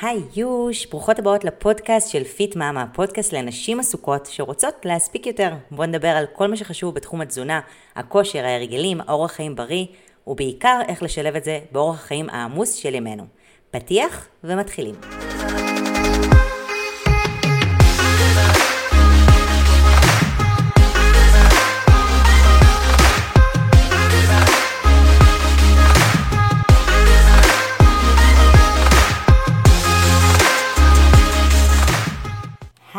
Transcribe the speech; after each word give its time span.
היוש, 0.00 0.86
ברוכות 0.86 1.18
הבאות 1.18 1.44
לפודקאסט 1.44 2.10
של 2.10 2.24
פיט 2.24 2.56
מאמה, 2.56 2.86
פודקאסט 2.92 3.32
לנשים 3.32 3.80
עסוקות 3.80 4.26
שרוצות 4.26 4.74
להספיק 4.84 5.26
יותר. 5.26 5.52
בואו 5.70 5.86
נדבר 5.88 6.08
על 6.08 6.26
כל 6.32 6.46
מה 6.46 6.56
שחשוב 6.56 6.94
בתחום 6.94 7.20
התזונה, 7.20 7.60
הכושר, 7.96 8.44
ההרגלים, 8.44 9.00
אורח 9.08 9.32
חיים 9.32 9.56
בריא, 9.56 9.86
ובעיקר 10.26 10.80
איך 10.88 11.02
לשלב 11.02 11.36
את 11.36 11.44
זה 11.44 11.60
באורח 11.72 12.04
החיים 12.04 12.30
העמוס 12.30 12.72
של 12.72 12.94
ימינו. 12.94 13.24
פתיח 13.70 14.28
ומתחילים. 14.44 14.94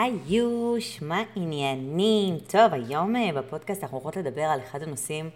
היוש, 0.07 1.01
מה 1.01 1.23
עניינים? 1.35 2.37
טוב, 2.47 2.73
היום 2.73 3.15
אה, 3.15 3.29
בפודקאסט 3.35 3.83
אנחנו 3.83 3.97
הולכות 3.97 4.17
לדבר 4.17 4.41
על 4.41 4.59
אחד 4.59 4.83
הנושאים, 4.83 5.29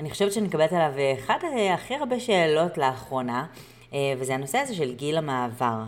אני 0.00 0.10
חושבת 0.10 0.32
שאני 0.32 0.46
מקבלת 0.46 0.72
עליו 0.72 0.92
אה, 0.98 1.14
אחד 1.18 1.38
אה, 1.44 1.74
הכי 1.74 1.94
הרבה 1.94 2.20
שאלות 2.20 2.78
לאחרונה, 2.78 3.46
וזה 4.18 4.34
הנושא 4.34 4.58
הזה 4.58 4.74
של 4.74 4.94
גיל 4.94 5.16
המעבר. 5.16 5.82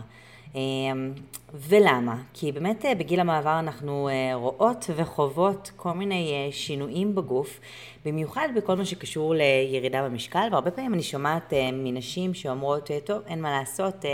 ולמה? 1.53 2.15
כי 2.33 2.51
באמת 2.51 2.85
בגיל 2.97 3.19
המעבר 3.19 3.59
אנחנו 3.59 4.09
רואות 4.33 4.89
וחוות 4.95 5.71
כל 5.75 5.91
מיני 5.91 6.49
שינויים 6.51 7.15
בגוף, 7.15 7.59
במיוחד 8.05 8.47
בכל 8.55 8.75
מה 8.75 8.85
שקשור 8.85 9.33
לירידה 9.35 10.03
במשקל, 10.03 10.47
והרבה 10.51 10.71
פעמים 10.71 10.93
אני 10.93 11.03
שומעת 11.03 11.53
מנשים 11.73 12.33
שאומרות, 12.33 12.89
טוב, 13.05 13.21
אין 13.27 13.41
מה 13.41 13.51
לעשות, 13.59 14.05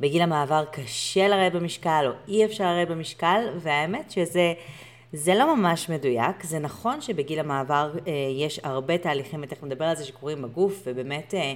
בגיל 0.00 0.22
המעבר 0.22 0.64
קשה 0.72 1.28
לרדת 1.28 1.52
במשקל 1.52 2.04
או 2.06 2.12
אי 2.28 2.44
אפשר 2.44 2.64
לרדת 2.64 2.88
במשקל, 2.88 3.48
והאמת 3.58 4.10
שזה... 4.10 4.52
זה 5.14 5.34
לא 5.34 5.56
ממש 5.56 5.88
מדויק, 5.88 6.42
זה 6.42 6.58
נכון 6.58 7.00
שבגיל 7.00 7.38
המעבר 7.38 7.92
אה, 8.06 8.12
יש 8.38 8.60
הרבה 8.62 8.98
תהליכים, 8.98 9.40
ותכף 9.42 9.64
נדבר 9.64 9.84
על 9.84 9.96
זה, 9.96 10.04
שקורים 10.04 10.42
בגוף, 10.42 10.82
ובאמת 10.86 11.34
אה, 11.34 11.54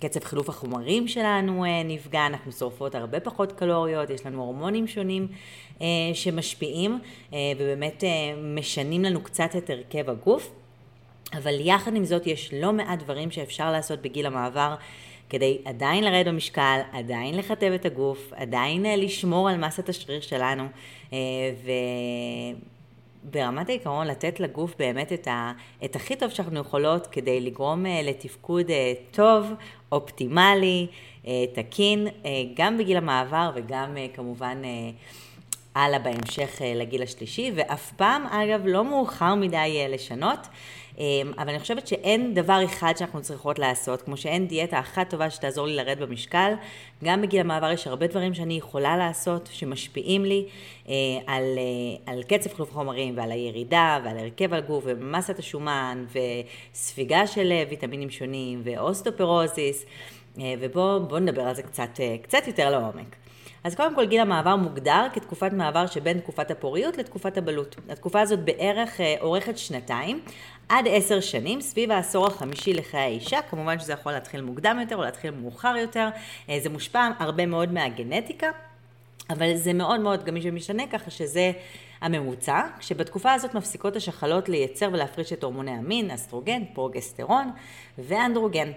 קצב 0.00 0.24
חילוף 0.24 0.48
החומרים 0.48 1.08
שלנו 1.08 1.64
אה, 1.64 1.82
נפגע, 1.84 2.26
אנחנו 2.26 2.52
שורפות 2.52 2.94
הרבה 2.94 3.20
פחות 3.20 3.52
קלוריות, 3.52 4.10
יש 4.10 4.26
לנו 4.26 4.42
הורמונים 4.42 4.86
שונים 4.86 5.28
אה, 5.80 5.86
שמשפיעים, 6.14 6.98
אה, 7.32 7.38
ובאמת 7.56 8.04
אה, 8.04 8.08
משנים 8.54 9.04
לנו 9.04 9.20
קצת 9.20 9.50
את 9.58 9.70
הרכב 9.70 10.10
הגוף, 10.10 10.50
אבל 11.32 11.60
יחד 11.60 11.94
עם 11.94 12.04
זאת 12.04 12.26
יש 12.26 12.54
לא 12.54 12.72
מעט 12.72 12.98
דברים 12.98 13.30
שאפשר 13.30 13.72
לעשות 13.72 14.02
בגיל 14.02 14.26
המעבר. 14.26 14.74
כדי 15.30 15.58
עדיין 15.64 16.04
לרדת 16.04 16.26
במשקל, 16.26 16.80
עדיין 16.92 17.36
לכתב 17.36 17.72
את 17.74 17.86
הגוף, 17.86 18.32
עדיין 18.36 18.86
אה, 18.86 18.96
לשמור 18.96 19.48
על 19.48 19.56
מסת 19.56 19.88
השריר 19.88 20.20
שלנו, 20.20 20.64
אה, 21.12 21.18
וברמת 23.28 23.68
העיקרון 23.68 24.06
לתת 24.06 24.40
לגוף 24.40 24.74
באמת 24.78 25.12
את, 25.12 25.28
ה, 25.28 25.52
את 25.84 25.96
הכי 25.96 26.16
טוב 26.16 26.30
שאנחנו 26.30 26.60
יכולות 26.60 27.06
כדי 27.06 27.40
לגרום 27.40 27.86
אה, 27.86 28.00
לתפקוד 28.02 28.66
טוב, 29.10 29.46
אופטימלי, 29.92 30.86
תקין, 31.54 32.08
גם 32.54 32.78
בגיל 32.78 32.96
המעבר 32.96 33.50
וגם 33.54 33.96
כמובן 34.14 34.62
הלאה 35.74 35.98
בהמשך 35.98 36.60
לגיל 36.76 37.02
השלישי, 37.02 37.52
ואף 37.54 37.92
פעם, 37.92 38.26
אגב, 38.26 38.60
לא 38.64 38.84
מאוחר 38.84 39.34
מדי 39.34 39.86
לשנות. 39.88 40.38
אמ, 40.98 41.32
אבל 41.38 41.48
אני 41.48 41.58
חושבת 41.58 41.86
שאין 41.86 42.34
דבר 42.34 42.60
אחד 42.64 42.92
שאנחנו 42.96 43.22
צריכות 43.22 43.58
לעשות, 43.58 44.02
כמו 44.02 44.16
שאין 44.16 44.46
דיאטה 44.46 44.80
אחת 44.80 45.10
טובה 45.10 45.30
שתעזור 45.30 45.66
לי 45.66 45.76
לרדת 45.76 45.98
במשקל. 45.98 46.52
גם 47.04 47.22
בגיל 47.22 47.40
המעבר 47.40 47.70
יש 47.70 47.86
הרבה 47.86 48.06
דברים 48.06 48.34
שאני 48.34 48.54
יכולה 48.54 48.96
לעשות, 48.96 49.48
שמשפיעים 49.52 50.24
לי 50.24 50.46
אה, 50.88 50.94
על, 51.26 51.42
אה, 51.58 52.12
על 52.12 52.22
קצב 52.22 52.54
חילוף 52.54 52.72
חומרים 52.72 53.16
ועל 53.16 53.32
הירידה 53.32 53.98
ועל 54.04 54.18
הרכב 54.18 54.54
הגוף 54.54 54.84
ומסת 54.86 55.38
השומן 55.38 56.04
וספיגה 56.72 57.26
של 57.26 57.52
אה, 57.52 57.64
ויטמינים 57.70 58.10
שונים 58.10 58.60
ואוסטופרוזיס, 58.64 59.86
ובואו 60.60 61.18
נדבר 61.18 61.42
על 61.42 61.54
זה 61.54 61.62
קצת, 61.62 62.00
קצת 62.22 62.46
יותר 62.46 62.70
לעומק. 62.70 63.16
אז 63.64 63.74
קודם 63.74 63.94
כל 63.94 64.06
גיל 64.06 64.20
המעבר 64.20 64.56
מוגדר 64.56 65.06
כתקופת 65.12 65.52
מעבר 65.52 65.86
שבין 65.86 66.20
תקופת 66.20 66.50
הפוריות 66.50 66.98
לתקופת 66.98 67.36
הבלות. 67.36 67.76
התקופה 67.88 68.20
הזאת 68.20 68.38
בערך 68.38 69.00
אורכת 69.20 69.58
שנתיים, 69.58 70.20
עד 70.68 70.84
עשר 70.88 71.20
שנים, 71.20 71.60
סביב 71.60 71.90
העשור 71.90 72.26
החמישי 72.26 72.72
לחיי 72.72 73.00
האישה, 73.00 73.38
כמובן 73.50 73.78
שזה 73.78 73.92
יכול 73.92 74.12
להתחיל 74.12 74.40
מוקדם 74.40 74.78
יותר 74.80 74.96
או 74.96 75.02
להתחיל 75.02 75.30
מאוחר 75.30 75.74
יותר, 75.76 76.08
אה, 76.48 76.58
זה 76.62 76.70
מושפע 76.70 77.08
הרבה 77.18 77.46
מאוד 77.46 77.72
מהגנטיקה, 77.72 78.46
אבל 79.30 79.56
זה 79.56 79.72
מאוד 79.72 80.00
מאוד 80.00 80.24
גמיש 80.24 80.44
ומשתנה 80.46 80.86
ככה 80.86 81.10
שזה 81.10 81.52
הממוצע, 82.00 82.60
כשבתקופה 82.78 83.32
הזאת 83.32 83.54
מפסיקות 83.54 83.96
השחלות 83.96 84.48
לייצר 84.48 84.88
ולהפריש 84.92 85.32
את 85.32 85.44
הורמוני 85.44 85.70
המין, 85.70 86.10
אסטרוגן, 86.10 86.62
פרוגסטרון 86.74 87.50
ואנדרוגן. 87.98 88.70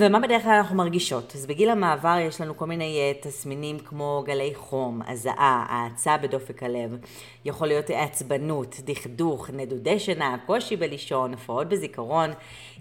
ומה 0.00 0.20
בדרך 0.20 0.42
כלל 0.42 0.52
אנחנו 0.52 0.76
מרגישות? 0.76 1.32
אז 1.34 1.46
בגיל 1.46 1.70
המעבר 1.70 2.16
יש 2.28 2.40
לנו 2.40 2.56
כל 2.56 2.66
מיני 2.66 3.12
uh, 3.20 3.24
תסמינים 3.26 3.78
כמו 3.78 4.22
גלי 4.26 4.52
חום, 4.54 5.00
הזעה, 5.06 5.66
האצה 5.68 6.16
בדופק 6.16 6.62
הלב, 6.62 6.96
יכול 7.44 7.68
להיות 7.68 7.90
עצבנות, 7.90 8.76
דכדוך, 8.84 9.50
נדודי 9.50 9.98
שינה, 9.98 10.36
קושי 10.46 10.76
בלישון, 10.76 11.34
הפרעות 11.34 11.68
בזיכרון, 11.68 12.30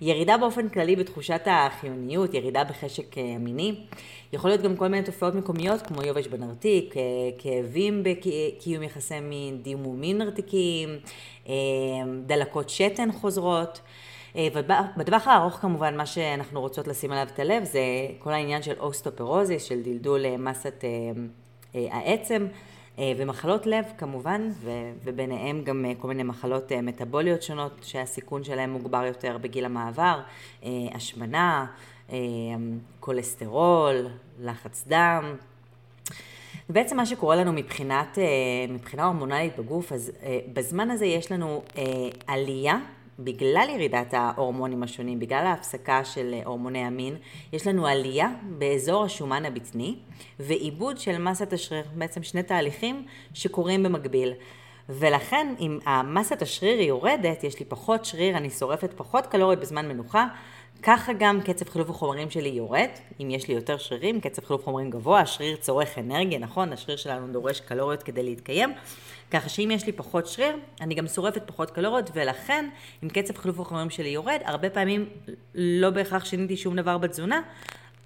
ירידה 0.01 0.38
באופן 0.38 0.69
כללי 0.69 0.95
בתחושת 0.95 1.41
החיוניות, 1.45 2.34
ירידה 2.34 2.63
בחשק 2.63 3.13
uh, 3.13 3.19
מיני, 3.40 3.75
יכול 4.34 4.50
להיות 4.50 4.61
גם 4.61 4.75
כל 4.75 4.88
מיני 4.88 5.03
תופעות 5.03 5.35
מקומיות 5.35 5.81
כמו 5.81 6.03
יובש 6.03 6.28
בנרתיק, 6.28 6.94
uh, 6.94 6.97
כאבים 7.41 8.03
בקיום 8.03 8.84
יחסי 8.84 9.19
מין, 9.19 9.61
דימומים 9.61 10.17
נרתיקיים, 10.17 10.90
דלקות 12.25 12.69
שתן 12.69 13.11
חוזרות. 13.11 13.81
אה, 14.35 14.47
ובטווח 14.53 15.27
הארוך 15.27 15.53
כמובן 15.53 15.97
מה 15.97 16.05
שאנחנו 16.05 16.61
רוצות 16.61 16.87
לשים 16.87 17.11
עליו 17.11 17.27
את 17.33 17.39
הלב 17.39 17.63
זה 17.63 17.81
כל 18.19 18.33
העניין 18.33 18.61
של 18.61 18.73
אוסטאופורוזיס, 18.79 19.63
של 19.63 19.81
דלדול 19.81 20.25
אה, 20.25 20.37
מסת 20.37 20.83
אה, 21.75 21.87
העצם 21.91 22.47
ומחלות 23.17 23.65
לב 23.65 23.85
כמובן, 23.97 24.49
וביניהם 25.03 25.63
גם 25.63 25.85
כל 25.99 26.07
מיני 26.07 26.23
מחלות 26.23 26.71
מטבוליות 26.71 27.41
שונות 27.41 27.71
שהסיכון 27.81 28.43
שלהם 28.43 28.69
מוגבר 28.69 29.03
יותר 29.05 29.37
בגיל 29.41 29.65
המעבר, 29.65 30.19
השמנה, 30.93 31.65
כולסטרול, 32.99 34.07
לחץ 34.39 34.85
דם. 34.87 35.35
בעצם 36.69 36.97
מה 36.97 37.05
שקורה 37.05 37.35
לנו 37.35 37.53
מבחינת, 37.53 38.17
מבחינה 38.69 39.05
הורמונלית 39.05 39.59
בגוף, 39.59 39.91
אז 39.91 40.11
בזמן 40.53 40.91
הזה 40.91 41.05
יש 41.05 41.31
לנו 41.31 41.61
עלייה 42.27 42.77
בגלל 43.23 43.67
ירידת 43.73 44.13
ההורמונים 44.13 44.83
השונים, 44.83 45.19
בגלל 45.19 45.45
ההפסקה 45.45 46.05
של 46.05 46.35
הורמוני 46.45 46.79
המין, 46.79 47.15
יש 47.53 47.67
לנו 47.67 47.87
עלייה 47.87 48.29
באזור 48.43 49.03
השומן 49.03 49.45
הבטני 49.45 49.95
ועיבוד 50.39 50.97
של 50.97 51.17
מסת 51.17 51.53
השריר, 51.53 51.83
בעצם 51.95 52.23
שני 52.23 52.43
תהליכים 52.43 53.05
שקורים 53.33 53.83
במקביל. 53.83 54.33
ולכן 54.89 55.53
אם 55.59 55.79
המסת 55.85 56.41
השריר 56.41 56.81
יורדת, 56.81 57.43
יש 57.43 57.59
לי 57.59 57.65
פחות 57.65 58.05
שריר, 58.05 58.37
אני 58.37 58.49
שורפת 58.49 58.93
פחות 58.95 59.27
קלוריות 59.27 59.59
בזמן 59.59 59.87
מנוחה, 59.87 60.27
ככה 60.83 61.13
גם 61.19 61.41
קצב 61.41 61.69
חילוף 61.69 61.89
החומרים 61.89 62.29
שלי 62.29 62.49
יורד, 62.49 62.89
אם 63.21 63.29
יש 63.31 63.47
לי 63.47 63.53
יותר 63.53 63.77
שרירים, 63.77 64.21
קצב 64.21 64.45
חילוף 64.45 64.63
חומרים 64.63 64.89
גבוה, 64.89 65.19
השריר 65.19 65.55
צורך 65.55 65.97
אנרגיה, 65.97 66.39
נכון? 66.39 66.73
השריר 66.73 66.97
שלנו 66.97 67.33
דורש 67.33 67.59
קלוריות 67.59 68.03
כדי 68.03 68.23
להתקיים, 68.23 68.73
ככה 69.31 69.49
שאם 69.49 69.71
יש 69.71 69.85
לי 69.85 69.91
פחות 69.91 70.27
שריר, 70.27 70.55
אני 70.81 70.95
גם 70.95 71.07
שורפת 71.07 71.41
פחות 71.45 71.71
קלוריות, 71.71 72.09
ולכן, 72.13 72.69
אם 73.03 73.09
קצב 73.09 73.37
חילוף 73.37 73.59
החומרים 73.59 73.89
שלי 73.89 74.09
יורד, 74.09 74.39
הרבה 74.45 74.69
פעמים 74.69 75.05
לא 75.55 75.89
בהכרח 75.89 76.25
שיניתי 76.25 76.57
שום 76.57 76.75
דבר 76.75 76.97
בתזונה, 76.97 77.41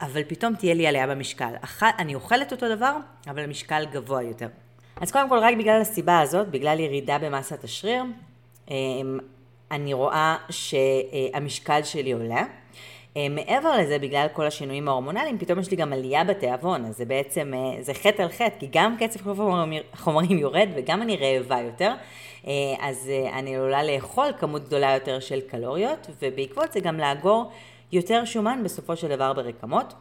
אבל 0.01 0.23
פתאום 0.27 0.55
תהיה 0.55 0.73
לי 0.73 0.87
עלייה 0.87 1.07
במשקל. 1.07 1.53
אני 1.81 2.15
אוכלת 2.15 2.51
אותו 2.51 2.75
דבר, 2.75 2.97
אבל 3.27 3.43
המשקל 3.43 3.85
גבוה 3.91 4.23
יותר. 4.23 4.47
אז 5.01 5.11
קודם 5.11 5.29
כל, 5.29 5.37
רק 5.37 5.57
בגלל 5.57 5.81
הסיבה 5.81 6.19
הזאת, 6.19 6.47
בגלל 6.47 6.79
ירידה 6.79 7.17
במסת 7.17 7.63
השריר, 7.63 8.03
אמ, 8.71 9.19
אני 9.71 9.93
רואה 9.93 10.35
שהמשקל 10.49 11.83
שלי 11.83 12.11
עולה. 12.11 12.43
אה, 13.17 13.27
מעבר 13.29 13.77
לזה, 13.77 13.99
בגלל 13.99 14.27
כל 14.33 14.45
השינויים 14.45 14.87
ההורמונליים, 14.87 15.37
פתאום 15.37 15.59
יש 15.59 15.71
לי 15.71 15.77
גם 15.77 15.93
עלייה 15.93 16.23
בתיאבון, 16.23 16.85
אז 16.85 16.97
זה 16.97 17.05
בעצם, 17.05 17.53
אה, 17.53 17.83
זה 17.83 17.93
חטא 17.93 18.21
על 18.21 18.29
חטא, 18.29 18.59
כי 18.59 18.67
גם 18.71 18.95
קצב 18.99 19.21
חילוף 19.21 19.39
החומרים 19.93 20.37
יורד 20.37 20.69
וגם 20.75 21.01
אני 21.01 21.17
רעבה 21.17 21.61
יותר, 21.61 21.93
אה, 22.47 22.51
אז 22.79 23.09
אני 23.33 23.55
עלולה 23.55 23.83
לאכול 23.83 24.27
כמות 24.39 24.63
גדולה 24.65 24.93
יותר 24.93 25.19
של 25.19 25.41
קלוריות, 25.41 26.07
ובעקבות 26.21 26.73
זה 26.73 26.79
גם 26.79 26.97
לאגור 26.97 27.51
יותר 27.91 28.25
שומן 28.25 28.61
בסופו 28.63 28.95
של 28.95 29.07
דבר 29.07 29.33
ברקמות. 29.33 29.93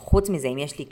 חוץ 0.00 0.30
מזה, 0.30 0.48
אם 0.48 0.58
יש 0.58 0.78
לי 0.78 0.84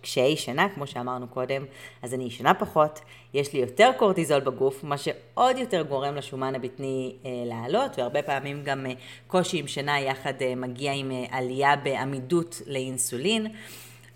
קשיי 0.00 0.36
שינה, 0.36 0.68
כמו 0.74 0.86
שאמרנו 0.86 1.28
קודם, 1.28 1.64
אז 2.02 2.14
אני 2.14 2.24
ישנה 2.24 2.54
פחות, 2.54 3.00
יש 3.34 3.52
לי 3.52 3.58
יותר 3.58 3.90
קורטיזול 3.96 4.40
בגוף, 4.40 4.84
מה 4.84 4.98
שעוד 4.98 5.58
יותר 5.58 5.82
גורם 5.82 6.14
לשומן 6.14 6.54
הבטני 6.54 7.14
אה, 7.24 7.30
לעלות, 7.46 7.98
והרבה 7.98 8.22
פעמים 8.22 8.62
גם 8.64 8.86
אה, 8.86 8.92
קושי 9.26 9.58
עם 9.58 9.66
שינה 9.66 10.00
יחד 10.00 10.42
אה, 10.42 10.54
מגיע 10.54 10.92
עם 10.92 11.10
אה, 11.10 11.24
עלייה 11.30 11.76
בעמידות 11.76 12.62
לאינסולין. 12.66 13.46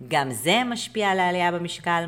גם 0.08 0.31
זה 0.31 0.62
משפיע 0.64 1.08
על 1.11 1.19
העלייה 1.20 1.52
במשקל. 1.52 2.05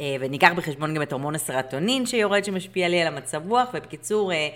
אה, 0.00 0.16
וניקח 0.20 0.50
בחשבון 0.56 0.94
גם 0.94 1.02
את 1.02 1.12
הורמון 1.12 1.34
הסרטונין 1.34 2.06
שיורד 2.06 2.44
שמשפיע 2.44 2.88
לי 2.88 3.00
על 3.02 3.06
המצב 3.06 3.42
רוח, 3.48 3.68
ובקיצור, 3.74 4.32
אה, 4.32 4.48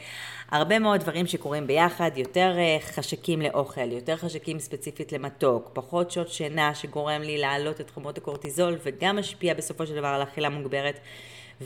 הרבה 0.50 0.79
מאוד 0.79 1.00
דברים 1.00 1.26
שקורים 1.26 1.67
ביחד, 1.67 2.11
יותר 2.17 2.55
אה, 2.58 2.76
חשקים 2.81 3.43
לאוכל, 3.43 3.93
יותר 3.93 4.17
חשקים 4.17 4.58
ספציפית 4.58 5.12
למתוק, 5.12 5.70
פחות 5.73 6.11
שעות 6.11 6.29
שינה 6.29 6.75
שגורם 6.75 7.23
לי 7.23 7.38
להעלות 7.38 7.81
את 7.81 7.91
חומות 7.91 8.19
הקורטיזול 8.19 8.76
וגם 8.85 9.17
משפיע 9.17 9.55
בסופו 9.55 9.87
של 9.87 9.97
דבר 9.97 10.06
על 10.06 10.23
אכילה 10.23 10.49
מוגברת 10.49 11.00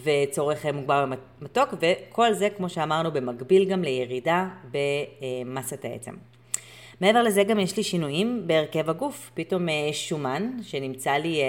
וצורך 0.04 0.66
מוגבר 0.66 1.06
במתוק, 1.40 1.74
וכל 1.80 2.32
זה, 2.32 2.48
כמו 2.56 2.68
שאמרנו, 2.68 3.12
במקביל 3.12 3.64
גם 3.64 3.82
לירידה 3.82 4.48
במסת 4.70 5.84
העצם. 5.84 6.33
מעבר 7.00 7.22
לזה 7.22 7.44
גם 7.44 7.58
יש 7.58 7.76
לי 7.76 7.82
שינויים 7.82 8.42
בהרכב 8.46 8.90
הגוף, 8.90 9.30
פתאום 9.34 9.68
אה, 9.68 9.88
שומן 9.92 10.50
שנמצא 10.62 11.10
לי 11.10 11.42
אה, 11.42 11.46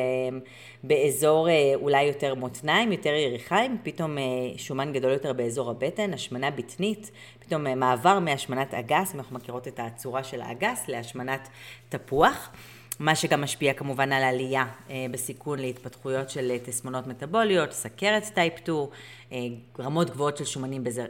באזור 0.84 1.50
אה, 1.50 1.72
אולי 1.76 2.04
יותר 2.04 2.36
מותניים, 2.36 2.92
יותר 2.92 3.10
יריחיים, 3.10 3.78
פתאום 3.84 4.18
שומן 4.58 4.94
גדול 4.94 5.12
יותר 5.12 5.34
באזור 5.34 5.70
הבטן, 5.70 6.14
השמנה 6.14 6.52
בטנית, 6.52 7.12
פתאום 7.40 7.80
מעבר 7.80 8.20
מהשמנת 8.20 8.74
אגס, 8.74 9.16
אנחנו 9.16 9.36
מכירות 9.36 9.68
את 9.68 9.80
הצורה 9.84 10.24
של 10.24 10.42
האגס, 10.42 10.88
להשמנת 10.88 11.50
תפוח. 11.90 12.50
מה 13.00 13.16
שגם 13.16 13.42
משפיע 13.42 13.74
כמובן 13.74 14.12
על 14.12 14.24
עלייה 14.24 14.66
בסיכון 15.12 15.60
להתפתחויות 15.60 16.30
של 16.30 16.58
תסמונות 16.64 17.08
מטבוליות, 17.08 17.72
סכרת 17.72 18.24
type 18.24 18.54
2, 18.58 18.88
רמות 19.80 20.10
גבוהות 20.10 20.38
של 20.38 20.46
שומנים 20.46 20.84
בזר, 20.84 21.06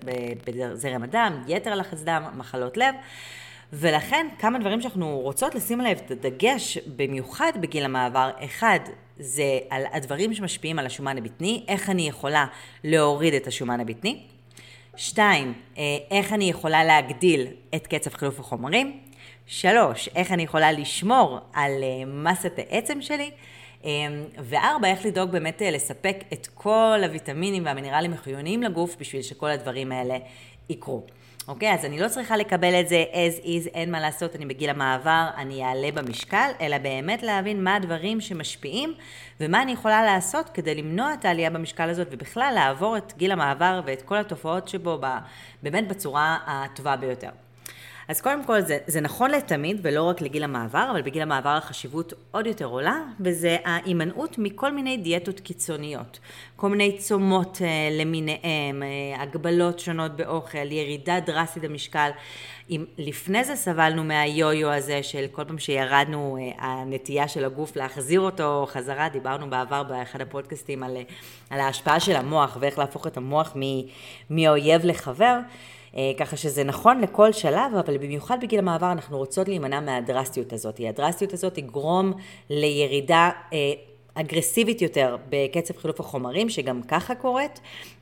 בזרם 0.46 1.04
הדם, 1.04 1.44
יתר 1.48 1.76
לחץ 1.76 2.02
דם, 2.02 2.24
מחלות 2.38 2.78
לב. 2.78 2.96
ולכן 3.74 4.28
כמה 4.40 4.60
דברים 4.60 4.82
שאנחנו 4.82 5.20
רוצות 5.20 5.56
לשים 5.56 5.80
עליהם 5.80 5.98
את 5.98 6.12
הדגש, 6.12 6.78
במיוחד 6.78 7.52
בגיל 7.62 7.86
המעבר, 7.86 8.32
אחד, 8.46 8.80
זה 9.20 9.60
על 9.70 9.84
הדברים 9.94 10.34
שמשפיעים 10.34 10.80
על 10.80 10.86
השומן 10.86 11.18
הבטני, 11.18 11.64
איך 11.68 11.90
אני 11.90 12.08
יכולה 12.08 12.46
להוריד 12.84 13.34
את 13.34 13.48
השומן 13.48 13.80
הבטני. 13.80 14.22
שתיים, 14.98 15.54
אה, 15.78 15.84
איך 16.12 16.34
אני 16.34 16.50
יכולה 16.50 16.84
להגדיל 16.84 17.48
את 17.76 17.88
קצב 17.88 18.14
חילוף 18.14 18.40
החומרים. 18.40 19.00
שלוש, 19.48 20.10
איך 20.16 20.32
אני 20.32 20.44
יכולה 20.44 20.72
לשמור 20.72 21.40
על 21.54 21.72
אה, 21.84 22.06
מסת 22.06 22.54
העצם 22.58 23.02
שלי. 23.02 23.32
אה, 23.86 23.90
וארבע, 24.38 24.88
איך 24.88 25.06
לדאוג 25.06 25.32
באמת 25.32 25.62
לספק 25.72 26.18
את 26.34 26.48
כל 26.54 27.00
הוויטמינים 27.04 27.66
והמינרלים 27.66 28.14
החיוניים 28.14 28.64
לגוף 28.64 28.96
בשביל 29.00 29.22
שכל 29.22 29.50
הדברים 29.50 29.92
האלה 29.92 30.18
יקרו. 30.70 31.04
אוקיי? 31.48 31.74
אז 31.74 31.86
אני 31.86 32.00
לא 32.00 32.08
צריכה 32.08 32.38
לקבל 32.38 32.80
את 32.80 32.90
זה 32.90 33.04
as 33.12 33.44
is, 33.44 33.70
אין 33.74 33.92
מה 33.92 34.00
לעשות, 34.00 34.36
אני 34.36 34.46
בגיל 34.46 34.70
המעבר, 34.70 35.28
אני 35.38 35.64
אעלה 35.66 35.92
במשקל, 35.92 36.52
אלא 36.62 36.78
באמת 36.78 37.24
להבין 37.24 37.64
מה 37.64 37.76
הדברים 37.76 38.22
שמשפיעים 38.22 38.94
ומה 39.40 39.62
אני 39.62 39.72
יכולה 39.72 40.04
לעשות 40.04 40.50
כדי 40.50 40.76
למנוע 40.76 41.14
את 41.14 41.26
העלייה 41.26 41.50
במשקל 41.50 41.90
הזאת 41.90 42.08
ובכלל 42.12 42.52
לעבור 42.56 42.98
את 42.98 43.14
גיל 43.18 43.32
המעבר 43.32 43.82
ואת 43.86 44.02
כל 44.02 44.18
התופעות 44.18 44.68
שבו 44.68 45.00
באמת 45.64 45.88
בצורה 45.88 46.38
הטובה 46.46 46.96
ביותר. 46.96 47.30
אז 48.08 48.22
קודם 48.22 48.44
כל 48.44 48.62
זה, 48.62 48.78
זה 48.88 49.02
נכון 49.02 49.32
לתמיד 49.32 49.80
ולא 49.82 50.04
רק 50.04 50.22
לגיל 50.22 50.44
המעבר, 50.44 50.88
אבל 50.92 51.02
בגיל 51.02 51.22
המעבר 51.22 51.50
החשיבות 51.50 52.14
עוד 52.32 52.48
יותר 52.48 52.66
עולה, 52.66 53.00
וזה 53.20 53.58
ההימנעות 53.66 54.38
מכל 54.38 54.72
מיני 54.72 54.98
דיאטות 54.98 55.40
קיצוניות. 55.40 56.20
כל 56.56 56.70
מיני 56.70 56.98
צומות 56.98 57.58
אה, 57.62 57.68
למיניהם, 57.92 58.84
אה, 58.84 59.22
הגבלות 59.22 59.80
שונות 59.80 60.12
באוכל, 60.12 60.72
ירידה 60.72 61.20
דרסטית 61.20 61.64
במשקל. 61.64 62.10
אם 62.70 62.86
לפני 62.98 63.44
זה 63.44 63.56
סבלנו 63.56 64.04
מהיו-יו 64.04 64.70
הזה 64.70 65.04
של 65.04 65.26
כל 65.32 65.44
פעם 65.44 65.58
שירדנו, 65.58 66.38
אה, 66.40 66.66
הנטייה 66.66 67.28
של 67.28 67.46
הגוף 67.46 67.76
להחזיר 67.76 68.20
אותו 68.20 68.66
חזרה, 68.70 69.10
דיברנו 69.10 69.50
בעבר 69.50 69.84
באחד 69.84 70.22
הפודקאסטים 70.22 70.84
על, 70.84 70.98
על 71.50 71.60
ההשפעה 71.60 72.00
של 72.00 72.16
המוח 72.16 72.58
ואיך 72.60 72.80
להפוך 72.80 73.08
את 73.08 73.18
המוח 73.18 73.56
מאויב 74.30 74.86
לחבר. 74.86 75.38
אה, 75.98 76.12
ככה 76.18 76.38
שזה 76.38 76.64
נכון 76.64 77.02
לכל 77.02 77.32
שלב, 77.32 77.76
אבל 77.80 77.98
במיוחד 77.98 78.38
בגיל 78.42 78.60
המעבר 78.60 78.92
אנחנו 78.92 79.18
רוצות 79.18 79.48
להימנע 79.48 79.80
מהדרסטיות 79.80 80.54
הזאת. 80.54 80.82
הדרסטיות 80.90 81.34
הזאת 81.34 81.54
תגרום 81.54 82.14
לירידה 82.50 83.30
אה, 83.54 83.58
אגרסיבית 84.16 84.82
יותר 84.82 85.18
בקצב 85.30 85.78
חילוף 85.78 86.00
החומרים, 86.00 86.50
שגם 86.50 86.82
ככה 86.82 87.16
קורית, 87.16 87.60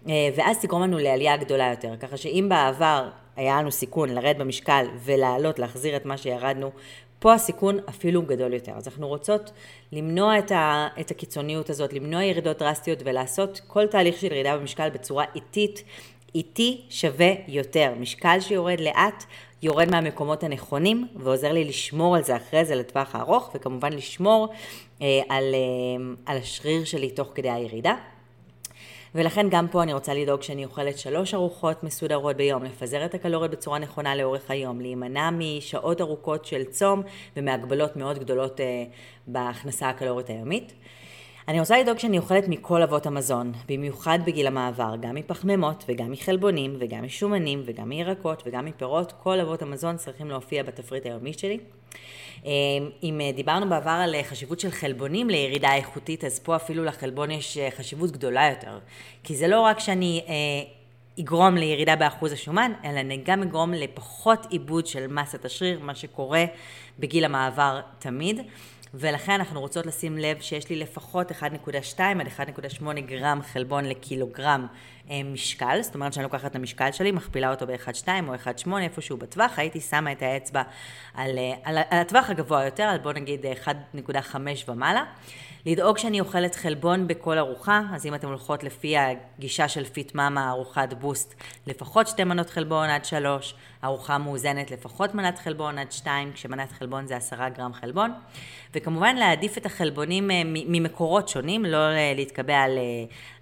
אה, 0.07 0.13
ואז 0.36 0.57
תגרום 0.60 0.81
לנו 0.84 0.98
לעלייה 0.98 1.38
גדולה 1.38 1.69
יותר. 1.69 1.95
ככה 2.00 2.18
שאם 2.18 2.45
בעבר 2.50 3.10
היה 3.36 3.62
לנו 3.62 3.72
סיכון 3.72 4.10
לרד 4.10 4.36
במשקל 4.38 4.86
ולעלות, 5.04 5.60
להחזיר 5.60 5.96
את 5.96 6.06
מה 6.06 6.18
שירדנו, 6.18 6.72
פה 7.19 7.34
הסיכון 7.34 7.80
אפילו 7.89 8.22
גדול 8.22 8.54
יותר. 8.54 8.72
אז 8.72 8.88
אנחנו 8.88 9.07
רוצות 9.07 9.51
למנוע 9.92 10.39
את, 10.39 10.51
ה, 10.51 10.88
את 11.00 11.12
הקיצוניות 11.12 11.69
הזאת, 11.69 11.94
למנוע 11.94 12.24
ירידות 12.24 12.60
דרסטיות 12.60 13.00
ולעשות 13.06 13.62
כל 13.68 13.88
תהליך 13.88 14.18
של 14.18 14.28
ירידה 14.28 14.57
במשקל 14.57 14.89
בצורה 14.89 15.25
איטית, 15.36 15.84
איטי 16.36 16.82
שווה 16.90 17.32
יותר. 17.48 17.94
משקל 18.00 18.40
שיורד 18.40 18.80
לאט 18.80 19.24
יורד 19.64 19.92
מהמקומות 19.92 20.44
הנכונים 20.44 21.08
ועוזר 21.16 21.52
לי 21.52 21.64
לשמור 21.64 22.16
על 22.16 22.24
זה 22.24 22.36
אחרי 22.36 22.66
זה 22.66 22.76
לטווח 22.76 23.16
הארוך 23.16 23.52
וכמובן 23.56 23.94
לשמור 23.94 24.54
אה, 25.02 25.08
על, 25.30 25.44
אה, 25.56 26.14
על 26.26 26.38
השריר 26.38 26.86
שלי 26.86 27.12
תוך 27.12 27.28
כדי 27.36 27.50
הירידה. 27.50 27.96
ולכן 29.16 29.50
גם 29.50 29.68
פה 29.68 29.84
אני 29.84 29.94
רוצה 29.94 30.14
לדאוג 30.14 30.42
שאני 30.42 30.66
אוכלת 30.66 30.98
שלוש 30.98 31.34
ארוחות 31.34 31.84
מסודרות 31.84 32.36
ביום, 32.36 32.64
לפזר 32.64 33.06
את 33.06 33.14
הקלוריות 33.14 33.52
בצורה 33.52 33.80
נכונה 33.80 34.16
לאורך 34.16 34.52
היום, 34.52 34.82
להימנע 34.82 35.30
משעות 35.32 36.02
ארוכות 36.02 36.46
של 36.46 36.64
צום 36.64 37.02
ומהגבלות 37.38 37.96
מאוד 37.96 38.20
גדולות 38.20 38.60
אה, 38.60 38.84
בהכנסה 39.28 39.90
הקלורית 39.90 40.30
היומית. 40.30 40.74
אני 41.48 41.60
רוצה 41.60 41.80
לדאוג 41.80 41.98
שאני 42.00 42.18
אוכלת 42.18 42.48
מכל 42.48 42.81
אבות 42.81 43.06
המזון, 43.06 43.51
במיוחד 43.68 44.19
בגיל 44.25 44.48
המעבר, 44.48 44.95
גם 45.01 45.16
מפחמימות 45.16 45.84
וגם 45.88 46.12
מחלבונים 46.12 46.75
וגם 46.80 47.04
משומנים 47.04 47.63
וגם 47.66 47.90
מירקות 47.90 48.44
וגם 48.45 48.66
מפירות, 48.66 49.13
כל 49.24 49.40
אבות 49.40 49.62
המזון 49.62 49.98
צריכים 49.98 50.30
להופיע 50.30 50.63
בתפריט 50.63 51.06
היומי 51.06 51.34
שלי. 51.34 51.60
אמ, 52.45 52.50
אם 53.04 53.22
דיברנו 53.36 53.69
בעבר 53.69 53.90
על 53.90 54.16
חשיבות 54.24 54.60
של 54.60 54.72
חלבונים 54.72 55.30
לירידה 55.30 55.74
איכותית, 55.75 56.24
אז 56.24 56.40
פה 56.40 56.56
אפילו 56.56 56.84
לחלבון 56.84 57.31
יש 57.31 57.57
אה, 57.57 57.72
חשיבות 57.72 58.12
גדולה 58.12 58.50
יותר. 58.50 58.80
כי 59.24 59.36
זה 59.36 59.48
לא 59.48 59.62
רק 59.62 59.80
שאני 59.80 60.22
אה, 60.28 60.34
אגרום 61.19 61.56
לירידה 61.56 61.96
באחוז 61.96 62.31
השומן, 62.31 62.72
אלא 62.86 63.00
אני 63.00 63.22
גם 63.25 63.42
אגרום 63.42 63.74
לפחות 63.74 64.48
עיבוד 64.50 64.88
של 64.88 65.07
מסת 65.07 65.46
השריר, 65.46 65.80
מה 65.80 65.96
שקורה 65.96 66.46
בגיל 67.00 67.25
המעבר 67.25 67.80
תמיד. 68.00 68.42
ולכן 68.94 69.31
אנחנו 69.31 69.60
רוצות 69.60 69.86
לשים 69.86 70.18
לב 70.18 70.42
שיש 70.42 70.69
לי 70.69 70.75
לפחות 70.75 71.31
1.2 71.31 72.00
עד 72.00 72.50
1.8 72.50 73.00
גרם 73.06 73.41
חלבון 73.41 73.86
לקילוגרם 73.86 74.68
אה, 75.10 75.22
משקל, 75.24 75.79
זאת 75.82 75.96
אומרת 75.96 76.13
שאני 76.13 76.24
לוקחת 76.24 76.51
את 76.51 76.56
המשקל 76.56 76.91
שלי, 76.91 77.12
מכפילה 77.12 77.51
אותו 77.51 77.68
ב-1.2 77.68 78.08
או 78.27 78.34
1.8, 78.36 78.70
איפשהו 78.77 79.18
בטווח, 79.18 79.60
הייתי 79.60 79.79
שמה 79.82 80.12
את 80.12 80.22
האצבע 80.22 80.62
על, 81.13 81.38
אה, 81.38 81.53
על, 81.63 81.77
על 81.77 82.00
הטווח 82.00 82.29
הגבוה 82.29 82.65
יותר, 82.65 82.84
על 82.84 82.98
בוא 82.98 83.13
נגיד 83.13 83.46
1.5 83.65 84.36
ומעלה. 84.68 85.03
לדאוג 85.65 85.98
שאני 85.98 86.20
אוכלת 86.20 86.55
חלבון 86.55 87.08
בכל 87.08 87.38
ארוחה, 87.38 87.82
אז 87.93 88.05
אם 88.05 88.15
אתן 88.15 88.27
הולכות 88.27 88.63
לפי 88.63 88.96
הגישה 88.98 89.67
של 89.67 89.86
Fit 89.86 90.15
Mama, 90.15 90.50
ארוחת 90.50 90.93
boost, 90.94 91.34
לפחות 91.67 92.08
שתי 92.08 92.24
מנות 92.24 92.50
חלבון 92.50 92.89
עד 92.89 93.05
שלוש, 93.05 93.55
ארוחה 93.84 94.17
מאוזנת 94.17 94.72
לפחות 94.72 95.15
מנת 95.15 95.39
חלבון 95.39 95.77
עד 95.77 95.91
שתיים, 95.91 96.32
כשמנת 96.34 96.72
חלבון 96.72 97.08
זה 97.08 97.15
עשרה 97.15 97.50
גרם 97.50 97.74
חלבון, 97.74 98.12
וכמובן 98.74 99.15
להעדיף 99.15 99.58
את 99.58 99.65
החלבונים 99.65 100.32
אה, 100.32 100.41
ממקורות 100.46 101.29
שונים, 101.29 101.65
לא 101.65 101.93
להתקבע 102.15 102.58
על, 102.58 102.77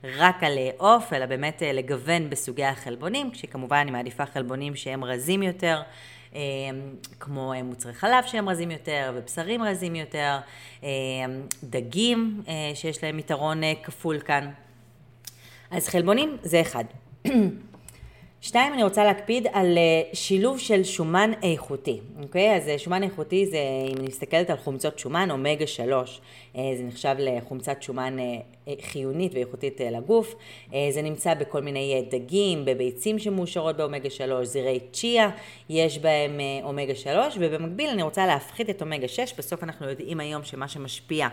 רק 0.03 0.43
על 0.43 0.57
עוף, 0.77 1.13
אלא 1.13 1.25
באמת 1.25 1.63
לגוון 1.73 2.29
בסוגי 2.29 2.65
החלבונים, 2.65 3.31
כשכמובן 3.31 3.77
אני 3.77 3.91
מעדיפה 3.91 4.25
חלבונים 4.25 4.75
שהם 4.75 5.03
רזים 5.03 5.43
יותר. 5.43 5.81
אמ, 6.35 6.39
כמו 7.19 7.53
אה, 7.53 7.63
מוצרי 7.63 7.93
חלב 7.93 8.23
שהם 8.27 8.49
רזים 8.49 8.71
יותר, 8.71 9.11
ובשרים 9.15 9.63
רזים 9.63 9.95
יותר, 9.95 10.37
אמ, 10.83 10.87
דגים 11.63 12.41
אה, 12.47 12.71
שיש 12.75 13.03
להם 13.03 13.19
יתרון 13.19 13.63
אה, 13.63 13.73
כפול 13.83 14.19
כאן. 14.19 14.49
אז 15.71 15.87
חלבונים 15.87 16.37
זה 16.43 16.61
אחד. 16.61 16.83
שתיים, 18.41 18.73
אני 18.73 18.83
רוצה 18.83 19.03
להקפיד 19.03 19.47
על 19.53 19.77
שילוב 20.13 20.59
של 20.59 20.83
שומן 20.83 21.31
איכותי, 21.43 21.99
אוקיי? 22.23 22.55
אז 22.55 22.69
שומן 22.77 23.03
איכותי 23.03 23.45
זה, 23.45 23.57
אם 23.91 23.97
אני 23.97 24.07
מסתכלת 24.07 24.49
על 24.49 24.57
חומצות 24.57 24.99
שומן, 24.99 25.31
אומגה 25.31 25.67
3, 25.67 26.21
זה 26.53 26.83
נחשב 26.83 27.15
לחומצת 27.19 27.81
שומן 27.81 28.17
חיונית 28.81 29.33
ואיכותית 29.33 29.81
אה, 29.81 29.91
לגוף. 29.91 30.35
אה, 30.73 30.87
זה 30.91 31.01
נמצא 31.01 31.33
בכל 31.33 31.61
מיני 31.61 31.93
אה, 31.93 32.19
דגים, 32.19 32.65
בביצים 32.65 33.19
שמאושרות 33.19 33.77
באומגה 33.77 34.09
3, 34.09 34.47
זירי 34.47 34.79
צ'יה, 34.91 35.29
יש 35.69 35.99
בהם 35.99 36.39
אומגה 36.63 36.95
3, 36.95 37.37
ובמקביל 37.39 37.89
אני 37.89 38.01
רוצה 38.03 38.25
להפחית 38.25 38.69
את 38.69 38.81
אומגה 38.81 39.07
6, 39.07 39.33
בסוף 39.37 39.63
אנחנו 39.63 39.89
יודעים 39.89 40.19
היום 40.19 40.43
שמה 40.43 40.67
שמשפיע 40.67 41.27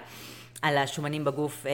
על 0.62 0.78
השומנים 0.78 1.24
בגוף 1.24 1.66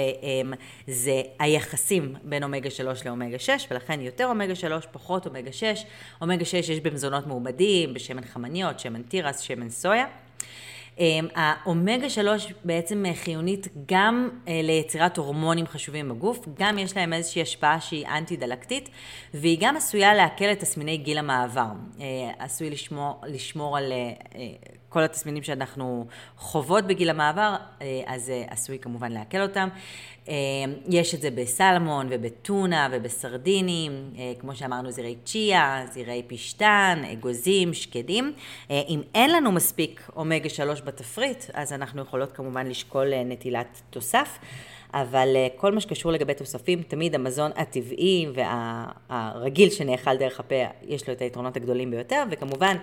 זה 0.87 1.23
היחסים 1.39 2.15
בין 2.23 2.43
אומגה 2.43 2.71
3 2.71 3.07
לאומגה 3.07 3.39
6, 3.39 3.67
ולכן 3.71 4.01
יותר 4.01 4.27
אומגה 4.27 4.55
3, 4.55 4.87
פחות 4.93 5.27
אומגה 5.27 5.53
6. 5.53 5.85
אומגה 6.21 6.45
6 6.45 6.55
יש 6.55 6.81
במזונות 6.81 7.27
מעובדים, 7.27 7.95
בשמן 7.95 8.25
חמניות, 8.25 8.81
שמן 8.81 9.03
תירס, 9.03 9.41
שמן 9.41 9.71
סויה. 9.71 10.07
האומגה 11.35 12.11
3 12.11 12.53
בעצם 12.65 13.05
חיונית 13.15 13.69
גם 13.87 14.31
ליצירת 14.47 15.17
הורמונים 15.17 15.67
חשובים 15.67 16.09
בגוף, 16.09 16.47
גם 16.59 16.79
יש 16.79 16.97
להם 16.97 17.13
איזושהי 17.13 17.43
השפעה 17.43 17.81
שהיא 17.81 18.07
אנטי-דלקתית, 18.07 18.89
והיא 19.35 19.59
גם 19.61 19.77
עשויה 19.77 20.15
להקל 20.15 20.53
את 20.53 20.61
תסמיני 20.61 20.97
גיל 20.97 21.19
המעבר. 21.19 21.67
עשוי 22.39 22.71
לשמור, 22.71 23.21
לשמור 23.27 23.77
על 23.77 23.93
כל 24.95 25.03
התסמינים 25.03 25.43
שאנחנו 25.43 26.07
חוות 26.37 26.87
בגיל 26.87 27.11
המעבר, 27.11 27.57
אז 28.07 28.33
עשוי 28.49 28.79
כמובן 28.79 29.13
להקל 29.13 29.43
אותם. 29.43 29.69
יש 30.89 31.15
את 31.15 31.21
זה 31.21 31.31
בסלמון 31.31 32.07
ובטונה 32.11 32.89
ובסרדינים, 32.93 34.11
כמו 34.39 34.57
שאמרנו 34.57 34.91
זירי 34.91 35.17
צ'יה, 35.25 35.87
זירי 35.93 36.23
פשטן, 36.27 37.03
אגוזים, 37.13 37.75
שקדים. 37.75 38.33
אם 38.71 39.01
אין 39.15 39.33
לנו 39.33 39.53
מספיק 39.53 40.09
אומגה 40.17 40.49
3 40.49 40.81
בתפריט, 40.81 41.45
אז 41.55 41.73
אנחנו 41.73 42.03
יכולות 42.03 42.33
כמובן 42.33 42.67
לשקול 42.67 43.13
נטילת 43.25 43.81
תוסף. 43.91 44.39
אבל 44.95 45.37
כל 45.57 45.73
מה 45.73 45.81
שקשור 45.81 46.13
לגבי 46.13 46.35
תוספים, 46.35 46.83
תמיד 46.83 47.15
המזון 47.15 47.51
הטבעי 47.57 48.27
והרגיל 48.35 49.71
שנאכל 49.71 50.17
דרך 50.17 50.41
הפה, 50.41 50.55
יש 50.83 51.09
לו 51.09 51.15
את 51.15 51.21
היתרונות 51.21 51.57
הגדולים 51.57 51.91
ביותר, 51.91 52.23
וכמובן, 52.31 52.77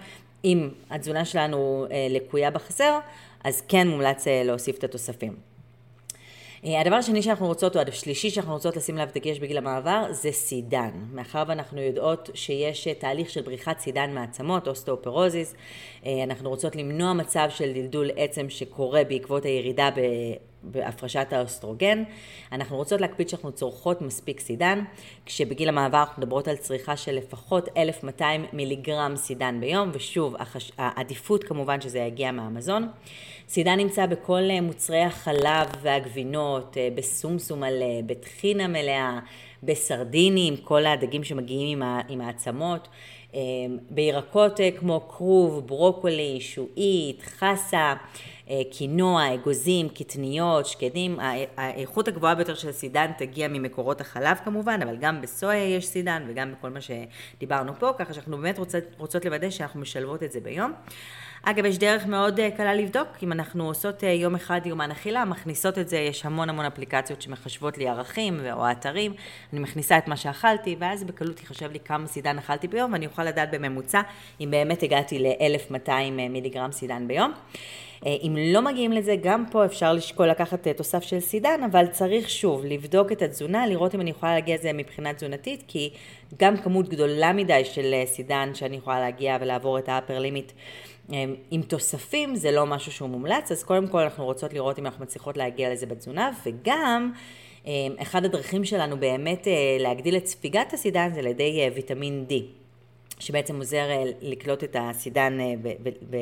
אם 0.45 0.69
התזונה 0.89 1.25
שלנו 1.25 1.86
לקויה 2.10 2.51
בחסר, 2.51 3.00
אז 3.43 3.63
כן 3.67 3.88
מומלץ 3.88 4.27
להוסיף 4.27 4.77
את 4.77 4.83
התוספים. 4.83 5.50
הדבר 6.63 6.96
השני 6.96 7.22
שאנחנו 7.22 7.48
רוצות, 7.48 7.75
או 7.75 7.82
השלישי 7.88 8.30
שאנחנו 8.30 8.53
רוצות 8.53 8.77
לשים 8.77 8.96
עליו 8.96 9.10
דגש 9.15 9.39
בגיל 9.39 9.58
המעבר, 9.58 10.06
זה 10.12 10.32
סידן. 10.32 10.91
מאחר 11.13 11.44
ואנחנו 11.48 11.82
יודעות 11.82 12.30
שיש 12.34 12.88
תהליך 12.88 13.30
של 13.30 13.41
בריחת 13.41 13.80
סידן 13.80 14.13
מעצמות, 14.13 14.68
אוסטאופורוזיס, 14.67 15.55
אנחנו 16.06 16.50
רוצות 16.50 16.75
למנוע 16.75 17.13
מצב 17.13 17.48
של 17.50 17.74
דלדול 17.74 18.10
עצם 18.15 18.50
שקורה 18.50 19.03
בעקבות 19.03 19.46
הירידה 19.46 19.89
בהפרשת 20.63 21.27
האוסטרוגן. 21.32 22.03
אנחנו 22.51 22.77
רוצות 22.77 23.01
להקפיד 23.01 23.30
שאנחנו 23.30 23.51
צורכות 23.51 24.01
מספיק 24.01 24.39
סידן, 24.39 24.84
כשבגיל 25.25 25.70
המעבר 25.70 25.98
אנחנו 25.98 26.22
מדברות 26.22 26.48
על 26.48 26.56
צריכה 26.56 26.98
של 26.98 27.15
לפחות 27.15 27.70
1200 27.77 28.46
מיליגרם 28.53 29.15
סידן 29.15 29.58
ביום, 29.60 29.89
ושוב, 29.94 30.36
העדיפות 30.77 31.44
כמובן 31.44 31.82
שזה 31.82 32.00
יגיע 32.00 32.32
מהמזון. 32.32 32.88
סידן 33.51 33.77
נמצא 33.77 34.05
בכל 34.05 34.41
מוצרי 34.62 35.01
החלב 35.01 35.67
והגבינות, 35.81 36.77
בסומסום 36.96 37.60
מלא, 37.60 38.01
בטחינה 38.05 38.67
מלאה, 38.67 39.20
בסרדינים, 39.63 40.58
כל 40.58 40.86
הדגים 40.86 41.24
שמגיעים 41.24 41.81
עם 42.10 42.22
העצמות, 42.22 42.88
בירקות 43.89 44.60
כמו 44.79 45.08
כרוב, 45.10 45.67
ברוקולי, 45.67 46.41
שועית, 46.41 47.22
חסה. 47.22 47.93
קינוע, 48.72 49.34
אגוזים, 49.34 49.89
קטניות, 49.89 50.65
שקדים, 50.65 51.17
האיכות 51.58 52.08
הגבוהה 52.08 52.36
ביותר 52.36 52.55
של 52.55 52.72
סידן 52.72 53.12
תגיע 53.17 53.48
ממקורות 53.48 54.01
החלב 54.01 54.38
כמובן, 54.46 54.79
אבל 54.84 54.98
גם 54.98 55.22
בסויה 55.22 55.75
יש 55.75 55.88
סידן 55.88 56.24
וגם 56.27 56.51
בכל 56.51 56.70
מה 56.70 56.79
שדיברנו 56.81 57.74
פה, 57.79 57.91
ככה 57.98 58.13
שאנחנו 58.13 58.38
באמת 58.38 58.60
רוצות, 58.60 58.84
רוצות 58.98 59.25
לוודא 59.25 59.50
שאנחנו 59.50 59.79
משלבות 59.79 60.24
את 60.24 60.31
זה 60.31 60.39
ביום. 60.39 60.74
אגב, 61.43 61.65
יש 61.65 61.77
דרך 61.77 62.05
מאוד 62.05 62.39
קלה 62.57 62.74
לבדוק, 62.74 63.07
אם 63.24 63.31
אנחנו 63.31 63.67
עושות 63.67 64.03
יום 64.03 64.36
אחד 64.36 64.62
יומן 64.65 64.91
אכילה, 64.91 65.25
מכניסות 65.25 65.77
את 65.77 65.89
זה, 65.89 65.98
יש 65.98 66.25
המון 66.25 66.50
המון 66.50 66.65
אפליקציות 66.65 67.21
שמחשבות 67.21 67.77
לי 67.77 67.88
ערכים 67.88 68.39
או 68.51 68.71
אתרים, 68.71 69.13
אני 69.53 69.60
מכניסה 69.60 69.98
את 69.98 70.07
מה 70.07 70.17
שאכלתי, 70.17 70.75
ואז 70.79 71.03
בקלות 71.03 71.43
יחשב 71.43 71.71
לי 71.71 71.79
כמה 71.79 72.07
סידן 72.07 72.38
אכלתי 72.38 72.67
ביום, 72.67 72.93
ואני 72.93 73.05
אוכל 73.05 73.24
לדעת 73.24 73.51
בממוצע 73.51 74.01
אם 74.41 74.51
באמת 74.51 74.83
הגעתי 74.83 75.19
ל-1200 75.19 75.91
מיליגרם 76.29 76.71
סידן 76.71 77.07
ביום. 77.07 77.33
אם 78.05 78.38
לא 78.53 78.62
מגיעים 78.62 78.91
לזה, 78.91 79.15
גם 79.24 79.46
פה 79.51 79.65
אפשר 79.65 79.93
לשקול 79.93 80.29
לקחת 80.29 80.67
תוסף 80.67 81.03
של 81.03 81.20
סידן, 81.20 81.63
אבל 81.72 81.88
צריך 81.88 82.29
שוב 82.29 82.65
לבדוק 82.65 83.12
את 83.12 83.22
התזונה, 83.22 83.67
לראות 83.67 83.96
אם 83.96 84.01
אני 84.01 84.10
יכולה 84.10 84.34
להגיע 84.34 84.55
לזה 84.55 84.74
מבחינה 84.74 85.13
תזונתית, 85.13 85.63
כי 85.67 85.89
גם 86.39 86.58
כמות 86.58 86.89
גדולה 86.89 87.34
מדי 87.34 87.65
של 87.65 87.93
סידן 88.05 88.51
שאני 88.53 88.75
יכולה 88.77 89.00
להגיע 89.00 89.38
ולעבור 89.41 89.79
את 89.79 89.89
האפר 89.89 90.20
לימיט 90.20 90.51
עם 91.51 91.62
תוספים, 91.62 92.36
זה 92.36 92.51
לא 92.51 92.65
משהו 92.65 92.91
שהוא 92.91 93.10
מומלץ, 93.10 93.51
אז 93.51 93.63
קודם 93.63 93.88
כל 93.88 94.00
אנחנו 94.00 94.25
רוצות 94.25 94.53
לראות 94.53 94.79
אם 94.79 94.86
אנחנו 94.86 95.03
מצליחות 95.03 95.38
להגיע 95.38 95.72
לזה 95.72 95.86
בתזונה, 95.86 96.31
וגם 96.46 97.12
אחד 97.98 98.25
הדרכים 98.25 98.65
שלנו 98.65 99.00
באמת 99.00 99.48
להגדיל 99.79 100.17
את 100.17 100.27
ספיגת 100.27 100.74
הסידן 100.74 101.10
זה 101.13 101.20
על 101.20 101.27
ידי 101.27 101.70
ויטמין 101.75 102.25
D, 102.29 102.34
שבעצם 103.20 103.58
עוזר 103.58 103.88
לקלוט 104.22 104.63
את 104.63 104.75
הסידן 104.79 105.38
ב... 105.62 105.67
ב, 105.84 105.89
ב 106.10 106.17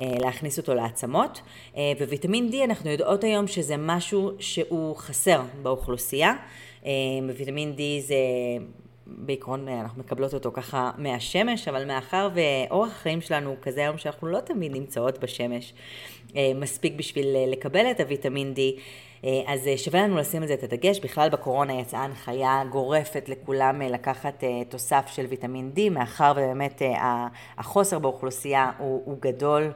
להכניס 0.00 0.58
אותו 0.58 0.74
לעצמות. 0.74 1.40
וויטמין 1.76 2.50
D 2.52 2.64
אנחנו 2.64 2.90
יודעות 2.90 3.24
היום 3.24 3.46
שזה 3.46 3.76
משהו 3.78 4.32
שהוא 4.38 4.96
חסר 4.96 5.42
באוכלוסייה. 5.62 6.34
ויטמין 7.36 7.74
D 7.76 7.80
זה 8.00 8.14
בעקרון 9.06 9.68
אנחנו 9.68 10.02
מקבלות 10.02 10.34
אותו 10.34 10.50
ככה 10.52 10.90
מהשמש, 10.98 11.68
אבל 11.68 11.84
מאחר 11.84 12.28
ואורח 12.34 12.90
החיים 12.90 13.20
שלנו 13.20 13.50
הוא 13.50 13.56
כזה 13.62 13.80
היום 13.80 13.98
שאנחנו 13.98 14.28
לא 14.28 14.40
תמיד 14.40 14.72
נמצאות 14.72 15.18
בשמש 15.18 15.72
מספיק 16.54 16.92
בשביל 16.96 17.26
לקבל 17.46 17.90
את 17.90 18.00
הוויטמין 18.00 18.54
D, 18.56 18.60
אז 19.46 19.68
שווה 19.76 20.02
לנו 20.02 20.16
לשים 20.16 20.42
על 20.42 20.48
זה 20.48 20.54
את 20.54 20.62
הדגש. 20.62 21.00
בכלל 21.00 21.28
בקורונה 21.28 21.72
יצאה 21.72 22.00
הנחיה 22.00 22.62
גורפת 22.70 23.28
לכולם 23.28 23.82
לקחת 23.82 24.44
תוסף 24.68 25.04
של 25.06 25.26
ויטמין 25.26 25.72
D, 25.76 25.90
מאחר 25.90 26.32
ובאמת 26.36 26.82
החוסר 27.58 27.98
באוכלוסייה 27.98 28.70
הוא, 28.78 29.02
הוא 29.04 29.16
גדול, 29.20 29.72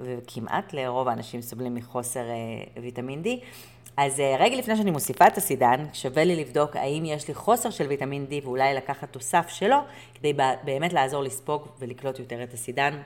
וכמעט 0.00 0.74
לרוב 0.74 1.08
האנשים 1.08 1.42
סובלים 1.42 1.74
מחוסר 1.74 2.24
ויטמין 2.82 3.22
D. 3.24 3.28
אז 3.96 4.22
רגע 4.38 4.56
לפני 4.56 4.76
שאני 4.76 4.90
מוסיפה 4.90 5.26
את 5.26 5.36
הסידן, 5.36 5.84
שווה 5.92 6.24
לי 6.24 6.36
לבדוק 6.36 6.76
האם 6.76 7.04
יש 7.04 7.28
לי 7.28 7.34
חוסר 7.34 7.70
של 7.70 7.86
ויטמין 7.86 8.26
D 8.30 8.44
ואולי 8.44 8.74
לקחת 8.74 9.12
תוסף 9.12 9.48
שלו, 9.48 9.76
כדי 10.14 10.32
באמת 10.64 10.92
לעזור 10.92 11.22
לספוג 11.22 11.66
ולקלוט 11.78 12.18
יותר 12.18 12.42
את 12.42 12.54
הסידן 12.54 13.00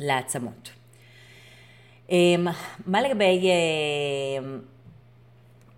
לעצמות. 0.00 0.77
מה 2.86 3.02
לגבי 3.02 3.50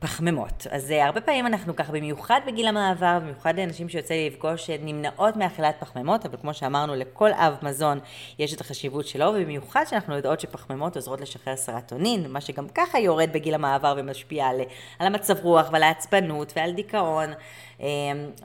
פחמימות? 0.01 0.67
אז 0.71 0.91
הרבה 0.91 1.21
פעמים 1.21 1.47
אנחנו 1.47 1.77
ככה, 1.77 1.93
במיוחד 1.93 2.41
בגיל 2.47 2.67
המעבר, 2.67 3.19
במיוחד 3.23 3.57
לאנשים 3.57 3.89
שיוצא 3.89 4.15
לי 4.15 4.31
לפגוש, 4.31 4.71
נמנעות 4.71 5.37
מאכילת 5.37 5.77
פחמימות, 5.81 6.27
אבל 6.27 6.37
כמו 6.41 6.55
שאמרנו, 6.55 6.95
לכל 6.95 7.33
אב 7.33 7.57
מזון 7.63 7.99
יש 8.39 8.55
את 8.55 8.61
החשיבות 8.61 9.07
שלו, 9.07 9.27
ובמיוחד 9.27 9.85
שאנחנו 9.85 10.17
יודעות 10.17 10.41
שפחמימות 10.41 10.97
עוזרות 10.97 11.21
לשחרר 11.21 11.57
סרטונין, 11.57 12.33
מה 12.33 12.41
שגם 12.41 12.69
ככה 12.69 12.99
יורד 12.99 13.33
בגיל 13.33 13.55
המעבר 13.55 13.95
ומשפיע 13.97 14.47
על, 14.47 14.61
על 14.99 15.07
המצב 15.07 15.35
רוח 15.43 15.69
ועל 15.73 15.83
העצבנות 15.83 16.53
ועל 16.57 16.73
דיכאון. 16.73 17.31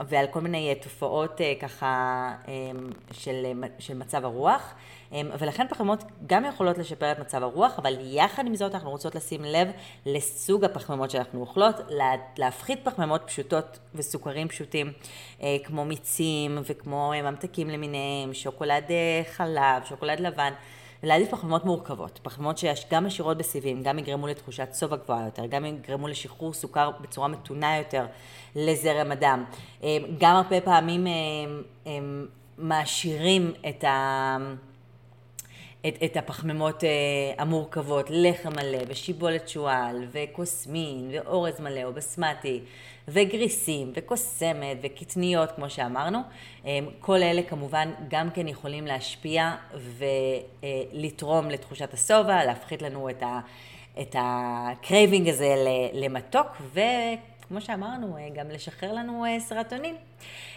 ועל 0.07 0.25
כל 0.31 0.41
מיני 0.41 0.75
תופעות 0.81 1.41
ככה 1.61 2.31
של, 3.11 3.45
של 3.79 3.97
מצב 3.97 4.25
הרוח. 4.25 4.73
ולכן 5.11 5.67
פחמימות 5.69 6.03
גם 6.27 6.45
יכולות 6.45 6.77
לשפר 6.77 7.11
את 7.11 7.19
מצב 7.19 7.43
הרוח, 7.43 7.79
אבל 7.79 7.95
יחד 8.01 8.45
עם 8.45 8.55
זאת 8.55 8.75
אנחנו 8.75 8.89
רוצות 8.89 9.15
לשים 9.15 9.43
לב 9.43 9.67
לסוג 10.05 10.63
הפחמימות 10.63 11.11
שאנחנו 11.11 11.44
אוכלות, 11.47 11.75
להפחית 12.37 12.79
פחמימות 12.83 13.21
פשוטות 13.25 13.79
וסוכרים 13.95 14.47
פשוטים, 14.47 14.91
כמו 15.63 15.85
מיצים 15.85 16.57
וכמו 16.65 17.11
ממתקים 17.23 17.69
למיניהם, 17.69 18.33
שוקולד 18.33 18.83
חלב, 19.31 19.83
שוקולד 19.85 20.19
לבן. 20.19 20.53
ולהעדיף 21.03 21.29
פחמימות 21.29 21.65
מורכבות, 21.65 22.19
פחמימות 22.23 22.57
שגם 22.57 23.05
עשירות 23.05 23.37
בסיבים, 23.37 23.83
גם 23.83 23.99
יגרמו 23.99 24.27
לתחושת 24.27 24.67
שובע 24.79 24.95
גבוהה 24.95 25.25
יותר, 25.25 25.45
גם 25.45 25.65
יגרמו 25.65 26.07
לשחרור 26.07 26.53
סוכר 26.53 26.91
בצורה 27.01 27.27
מתונה 27.27 27.77
יותר 27.77 28.05
לזרם 28.55 29.11
הדם. 29.11 29.43
גם 30.17 30.35
הרבה 30.35 30.61
פעמים 30.61 31.07
מעשירים 32.57 33.53
את 33.69 33.83
ה... 33.83 34.37
את, 35.87 36.03
את 36.03 36.17
הפחמימות 36.17 36.83
המורכבות, 37.37 38.05
לחם 38.09 38.53
מלא 38.55 38.77
ושיבולת 38.87 39.49
שועל 39.49 40.05
וקוסמין 40.11 41.09
ואורז 41.11 41.59
מלא 41.59 41.83
או 41.83 41.93
בסמטי 41.93 42.59
וגריסים 43.07 43.91
וכוסמת 43.95 44.77
וקטניות 44.81 45.51
כמו 45.51 45.69
שאמרנו, 45.69 46.19
כל 46.99 47.23
אלה 47.23 47.43
כמובן 47.43 47.91
גם 48.07 48.29
כן 48.31 48.47
יכולים 48.47 48.87
להשפיע 48.87 49.55
ולתרום 50.93 51.49
לתחושת 51.49 51.93
השובע, 51.93 52.45
להפחית 52.45 52.81
לנו 52.81 53.09
את, 53.09 53.23
ה, 53.23 53.39
את 54.01 54.15
ה 54.19 54.33
craving 54.33 55.29
הזה 55.29 55.55
למתוק 55.93 56.47
וכמו 57.45 57.61
שאמרנו 57.61 58.17
גם 58.35 58.49
לשחרר 58.49 58.93
לנו 58.93 59.25
סרטונין. 59.39 59.95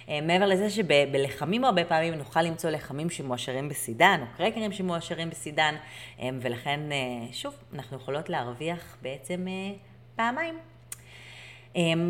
מעבר 0.08 0.46
לזה 0.46 0.70
שבלחמים 0.70 1.64
הרבה 1.64 1.84
פעמים 1.84 2.14
נוכל 2.14 2.42
למצוא 2.42 2.70
לחמים 2.70 3.10
שמועשרים 3.10 3.68
בסידן, 3.68 4.20
או 4.22 4.26
קרקרים 4.36 4.72
שמועשרים 4.72 5.30
בסידן, 5.30 5.74
ולכן 6.40 6.80
שוב, 7.32 7.54
אנחנו 7.74 7.96
יכולות 7.96 8.28
להרוויח 8.28 8.96
בעצם 9.02 9.46
פעמיים. 10.16 10.58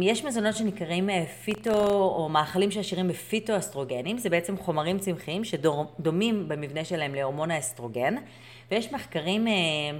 יש 0.02 0.24
מזונות 0.24 0.56
שנקראים 0.56 1.08
פיטו, 1.44 1.86
או 1.90 2.28
מאכלים 2.28 2.70
שעשירים 2.70 3.08
בפיטו-אסטרוגנים, 3.08 4.18
זה 4.18 4.30
בעצם 4.30 4.56
חומרים 4.56 4.98
צמחיים 4.98 5.44
שדומים 5.44 6.48
במבנה 6.48 6.84
שלהם 6.84 7.14
להורמון 7.14 7.50
האסטרוגן, 7.50 8.14
ויש 8.70 8.92
מחקרים 8.92 9.46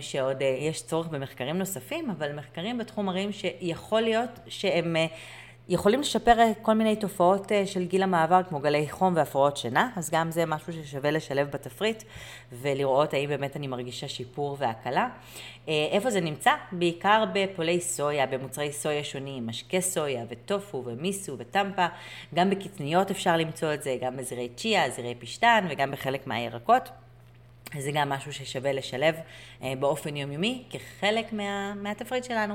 שעוד, 0.00 0.42
יש 0.60 0.82
צורך 0.82 1.06
במחקרים 1.06 1.58
נוספים, 1.58 2.10
אבל 2.10 2.32
מחקרים 2.32 2.78
בתחום 2.78 3.06
מראים 3.06 3.32
שיכול 3.32 4.00
להיות 4.00 4.30
שהם 4.48 4.96
יכולים 5.68 6.00
לשפר 6.00 6.36
כל 6.62 6.74
מיני 6.74 6.96
תופעות 6.96 7.52
אה, 7.52 7.66
של 7.66 7.84
גיל 7.84 8.02
המעבר, 8.02 8.40
כמו 8.48 8.60
גלי 8.60 8.90
חום 8.90 9.16
והפרעות 9.16 9.56
שינה, 9.56 9.90
אז 9.96 10.10
גם 10.10 10.30
זה 10.30 10.46
משהו 10.46 10.72
ששווה 10.72 11.10
לשלב 11.10 11.50
בתפריט, 11.50 12.02
ולראות 12.52 13.14
האם 13.14 13.28
באמת 13.28 13.56
אני 13.56 13.66
מרגישה 13.66 14.08
שיפור 14.08 14.56
והקלה. 14.58 15.08
אה, 15.68 15.88
איפה 15.90 16.10
זה 16.10 16.20
נמצא? 16.20 16.50
בעיקר 16.72 17.24
בפולי 17.32 17.80
סויה, 17.80 18.26
במוצרי 18.26 18.72
סויה 18.72 19.04
שונים, 19.04 19.46
משקי 19.46 19.82
סויה 19.82 20.24
וטופו 20.28 20.82
ומיסו 20.86 21.38
וטמפה, 21.38 21.86
גם 22.34 22.50
בקטניות 22.50 23.10
אפשר 23.10 23.36
למצוא 23.36 23.74
את 23.74 23.82
זה, 23.82 23.96
גם 24.00 24.16
בזירי 24.16 24.48
צ'יה, 24.56 24.90
זירי 24.90 25.14
פשטן 25.14 25.66
וגם 25.70 25.90
בחלק 25.90 26.26
מהירקות. 26.26 26.88
זה 27.78 27.90
גם 27.94 28.08
משהו 28.08 28.32
ששווה 28.32 28.72
לשלב 28.72 29.14
אה, 29.62 29.72
באופן 29.80 30.16
יומיומי 30.16 30.62
כחלק 30.70 31.32
מה, 31.32 31.74
מהתפריט 31.74 32.24
שלנו. 32.24 32.54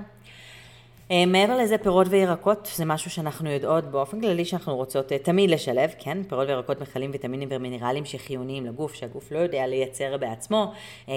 אה, 1.11 1.25
מעבר 1.25 1.57
לזה, 1.57 1.77
פירות 1.77 2.07
וירקות 2.09 2.69
זה 2.75 2.85
משהו 2.85 3.11
שאנחנו 3.11 3.49
יודעות 3.49 3.83
באופן 3.83 4.21
כללי 4.21 4.45
שאנחנו 4.45 4.75
רוצות 4.75 5.11
אה, 5.11 5.17
תמיד 5.17 5.49
לשלב, 5.49 5.91
כן? 5.99 6.23
פירות 6.23 6.47
וירקות 6.47 6.81
מכלים 6.81 7.11
ויטמינים 7.11 7.49
ומינרלים 7.51 8.05
שחיוניים 8.05 8.65
לגוף, 8.65 8.93
שהגוף 8.93 9.31
לא 9.31 9.37
יודע 9.37 9.67
לייצר 9.67 10.17
בעצמו. 10.17 10.73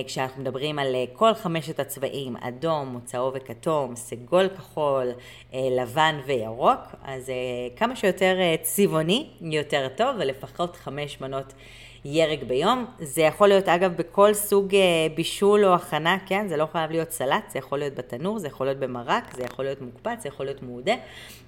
כשאנחנו 0.07 0.43
מדברים 0.43 0.79
על 0.79 0.95
כל 1.13 1.35
חמשת 1.35 1.81
הצבעים, 1.81 2.37
אדום, 2.37 3.01
צהוב 3.05 3.35
וכתום, 3.37 3.97
סגול 3.97 4.49
כחול, 4.49 5.13
לבן 5.55 6.21
וירוק, 6.27 6.81
אז 7.05 7.33
כמה 7.77 7.97
שיותר 7.97 8.37
צבעוני 8.63 9.27
יותר 9.41 9.89
טוב, 9.97 10.17
ולפחות 10.19 10.77
חמש 10.77 11.21
מנות 11.21 11.53
ירק 12.09 12.43
ביום. 12.43 12.85
זה 12.99 13.23
יכול 13.23 13.49
להיות 13.49 13.69
אגב 13.69 13.97
בכל 13.97 14.35
סוג 14.35 14.75
אה, 14.75 14.81
בישול 15.15 15.65
או 15.65 15.75
הכנה, 15.75 16.19
כן? 16.27 16.49
זה 16.49 16.57
לא 16.57 16.67
חייב 16.73 16.91
להיות 16.91 17.11
סלט, 17.11 17.51
זה 17.53 17.59
יכול 17.59 17.79
להיות 17.79 17.95
בתנור, 17.95 18.39
זה 18.39 18.47
יכול 18.47 18.67
להיות 18.67 18.79
במרק, 18.79 19.35
זה 19.37 19.43
יכול 19.43 19.65
להיות 19.65 19.81
מוקפץ, 19.81 20.23
זה 20.23 20.29
יכול 20.29 20.47
להיות 20.47 20.63
מעודה, 20.63 20.95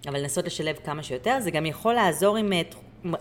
אבל 0.07 0.21
לנסות 0.21 0.45
לשלב 0.45 0.77
כמה 0.85 1.03
שיותר. 1.03 1.37
זה 1.41 1.51
גם 1.51 1.67
יכול 1.67 1.95
לעזור 1.95 2.37
עם 2.37 2.53
אה, 2.53 2.63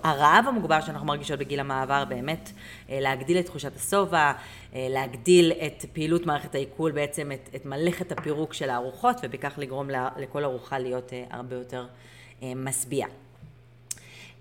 הרעב 0.04 0.46
המוגבר 0.48 0.82
שאנחנו 0.82 1.08
מרגישות 1.08 1.40
בגיל 1.40 1.60
המעבר, 1.60 2.06
באמת 2.06 2.52
אה, 2.90 3.00
להגדיל 3.00 3.40
את 3.40 3.46
תחושת 3.46 3.76
השובע, 3.76 4.32
להגדיל 4.74 5.52
את 5.52 5.86
פעילות 5.94 6.26
מערכת 6.26 6.56
העיכול, 6.56 6.92
בעצם 6.92 7.32
את, 7.32 7.50
את 7.56 7.66
מלאכת 7.66 8.12
הפירוק 8.12 8.54
של 8.54 8.70
הארוחות, 8.70 9.18
ובכך 9.24 9.54
לגרום 9.58 9.90
לכל 10.18 10.44
ארוחה 10.44 10.80
להיות 10.80 11.14
הרבה 11.32 11.56
יותר 11.56 11.86
משביע. 12.42 13.08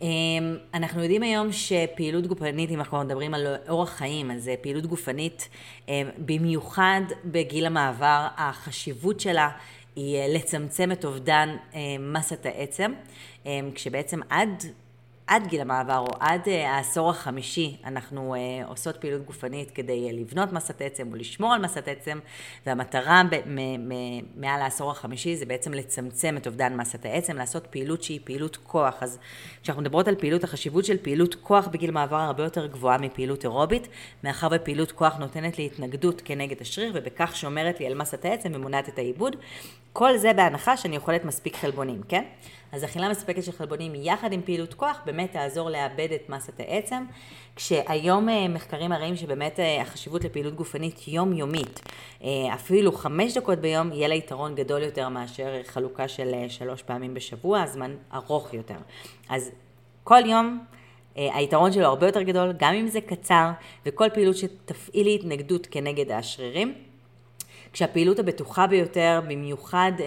אמ, 0.03 0.57
אנחנו 0.75 1.03
יודעים 1.03 1.23
היום 1.23 1.53
שפעילות 1.53 2.27
גופנית, 2.27 2.71
אם 2.71 2.79
אנחנו 2.79 3.01
מדברים 3.01 3.35
על 3.35 3.47
אורח 3.69 3.91
חיים, 3.91 4.31
אז 4.31 4.51
פעילות 4.61 4.87
גופנית, 4.87 5.49
אמ, 5.89 6.09
במיוחד 6.19 7.01
בגיל 7.25 7.67
המעבר, 7.67 8.27
החשיבות 8.37 9.21
שלה 9.21 9.49
היא 9.97 10.17
אה, 10.17 10.27
לצמצם 10.29 10.93
את 10.93 11.05
אובדן 11.05 11.57
אה, 11.75 11.81
מסת 11.99 12.47
העצם, 12.47 12.93
כשבעצם 13.75 14.21
עד 14.31 14.65
עד 15.27 15.47
גיל 15.47 15.61
המעבר 15.61 15.99
או 15.99 16.09
עד 16.21 16.45
uh, 16.45 16.51
העשור 16.51 17.11
החמישי 17.11 17.77
אנחנו 17.85 18.35
uh, 18.35 18.69
עושות 18.69 18.97
פעילות 18.97 19.25
גופנית 19.25 19.71
כדי 19.71 20.09
uh, 20.11 20.15
לבנות 20.15 20.53
מסת 20.53 20.83
עצם 20.83 21.09
או 21.13 21.17
לשמור 21.17 21.55
על 21.55 21.63
מסת 21.63 21.89
עצם 21.89 22.19
והמטרה 22.67 23.23
מעל 24.37 24.63
העשור 24.63 24.91
החמישי 24.91 25.37
זה 25.37 25.47
בעצם 25.47 25.75
לצמצם 25.75 26.37
את 26.37 26.47
אובדן 26.47 26.77
מסת 26.77 27.05
העצם, 27.05 27.37
לעשות 27.37 27.67
פעילות 27.67 28.03
שהיא 28.03 28.21
פעילות 28.25 28.57
כוח. 28.57 28.95
אז 29.01 29.19
כשאנחנו 29.63 29.83
מדברות 29.83 30.09
על 30.09 30.15
פעילות, 30.15 30.45
החשיבות 30.45 30.85
של 30.85 30.97
פעילות 31.03 31.35
כוח 31.35 31.69
בגיל 31.69 31.91
מעבר 31.91 32.17
הרבה 32.17 32.45
יותר 32.45 32.67
גבוהה 32.67 32.99
מפעילות 32.99 33.45
אירובית, 33.45 33.89
מאחר 34.25 34.49
ופעילות 34.51 34.93
כוח 34.93 35.17
נותנת 35.17 35.59
לי 35.59 35.67
התנגדות 35.67 36.23
כנגד 36.25 36.61
השריר 36.61 36.93
ובכך 36.95 37.37
שומרת 37.37 37.81
לי 37.81 37.87
על 37.87 37.95
מסת 37.95 38.25
העצם 38.25 38.53
ומונעת 38.55 38.89
את 38.89 38.99
העיבוד. 38.99 39.37
כל 39.93 40.17
זה 40.17 40.33
בהנחה 40.33 40.77
שאני 40.77 40.97
אוכלת 40.97 41.25
מספיק 41.25 41.57
חלבונים, 41.57 42.01
כן? 42.09 42.25
אז 42.77 42.85
אכילה 42.85 43.09
מספקת 43.09 43.45
של 43.45 43.53
חלבונים 43.53 43.93
יחד 43.95 44.33
עם 44.33 44.43
פעילות 44.43 44.75
כוח 44.75 45.01
באמת 45.07 45.33
תעזור 45.33 45.71
לאבד 45.71 46.09
את 46.15 46.29
מסת 46.29 46.61
העצם, 46.61 47.05
כשהיום 47.57 48.29
אה, 48.29 48.49
מחקרים 48.49 48.91
מראים 48.91 49.17
שבאמת 49.17 49.61
אה, 49.61 49.83
החשיבות 49.83 50.25
לפעילות 50.25 50.55
גופנית 50.55 51.09
יומיומית, 51.09 51.81
אה, 52.25 52.55
אפילו 52.55 52.93
חמש 52.93 53.37
דקות 53.37 53.59
ביום, 53.59 53.93
יהיה 53.93 54.09
לה 54.09 54.15
יתרון 54.15 54.55
גדול 54.55 54.83
יותר 54.83 55.09
מאשר 55.09 55.63
חלוקה 55.65 56.09
של 56.09 56.35
שלוש 56.49 56.83
פעמים 56.83 57.15
בשבוע, 57.15 57.67
זמן 57.67 57.97
ארוך 58.15 58.55
יותר. 58.55 58.79
אז 59.29 59.51
כל 60.05 60.27
יום 60.27 60.65
היתרון 61.15 61.73
שלו 61.73 61.85
הרבה 61.85 62.07
יותר 62.07 62.23
גדול, 62.23 62.53
גם 62.59 62.75
אם 62.75 62.89
זה 62.89 63.01
קצר, 63.01 63.51
וכל 63.87 64.09
פעילות 64.15 64.37
שתפעילי 64.37 65.15
התנגדות 65.15 65.67
כנגד 65.71 66.11
השרירים. 66.11 66.75
כשהפעילות 67.77 68.19
הבטוחה 68.19 68.67
ביותר, 68.67 69.21
במיוחד 69.29 69.93
אה, 70.01 70.07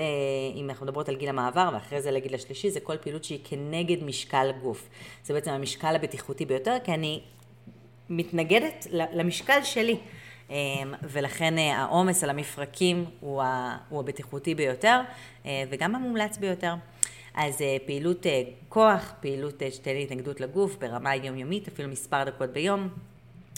אם 0.55 0.69
אנחנו 0.69 0.85
מדברות 0.85 1.09
על 1.09 1.15
גיל 1.15 1.29
המעבר 1.29 1.69
ואחרי 1.73 2.01
זה 2.01 2.11
לגיל 2.11 2.35
השלישי, 2.35 2.71
זה 2.71 2.79
כל 2.79 2.97
פעילות 2.97 3.23
שהיא 3.23 3.39
כנגד 3.43 4.03
משקל 4.03 4.51
גוף. 4.61 4.89
זה 5.23 5.33
בעצם 5.33 5.51
המשקל 5.51 5.95
הבטיחותי 5.95 6.45
ביותר, 6.45 6.77
כי 6.83 6.93
אני 6.93 7.21
מתנגדת 8.09 8.87
למשקל 8.91 9.63
שלי. 9.63 9.97
אה, 10.51 10.55
ולכן 11.03 11.57
אה, 11.57 11.77
העומס 11.77 12.23
על 12.23 12.29
המפרקים 12.29 13.05
הוא, 13.19 13.43
הבטיחותי 13.91 14.55
ביותר 14.55 15.01
וגם 15.69 15.95
המומלץ 15.95 16.37
ביותר. 16.37 16.73
אז 17.35 17.57
פעילות 17.85 18.25
כוח, 18.69 19.13
פעילות 19.19 19.61
שתהיה 19.71 19.95
לי 19.95 20.03
התנגדות 20.03 20.41
לגוף 20.41 20.75
ברמה 20.75 21.15
יומיומית, 21.15 21.67
אפילו 21.67 21.89
מספר 21.89 22.23
דקות 22.23 22.49
ביום, 22.49 22.89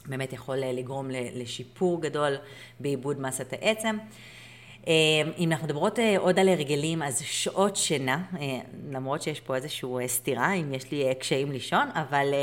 באמת 0.05 0.33
יכול 0.33 0.63
אה, 0.63 0.71
לגרום 0.73 1.07
לשיפור 1.11 2.01
גדול 2.01 2.35
בעיבוד 2.79 3.21
מסת 3.21 3.53
העצם. 3.53 3.97
אה, 4.87 4.93
אם 5.37 5.51
אנחנו 5.51 5.65
מדברות 5.65 5.99
אה, 5.99 6.17
עוד 6.17 6.39
על 6.39 6.49
הרגלים, 6.49 7.03
אז 7.03 7.21
שעות 7.21 7.75
שינה, 7.75 8.23
למרות 8.91 9.21
שיש 9.21 9.39
פה 9.39 9.55
איזושהי 9.55 10.07
סתירה, 10.07 10.53
אם 10.53 10.73
יש 10.73 10.91
לי 10.91 11.15
קשיים 11.19 11.51
לישון, 11.51 11.89
אבל 11.93 12.33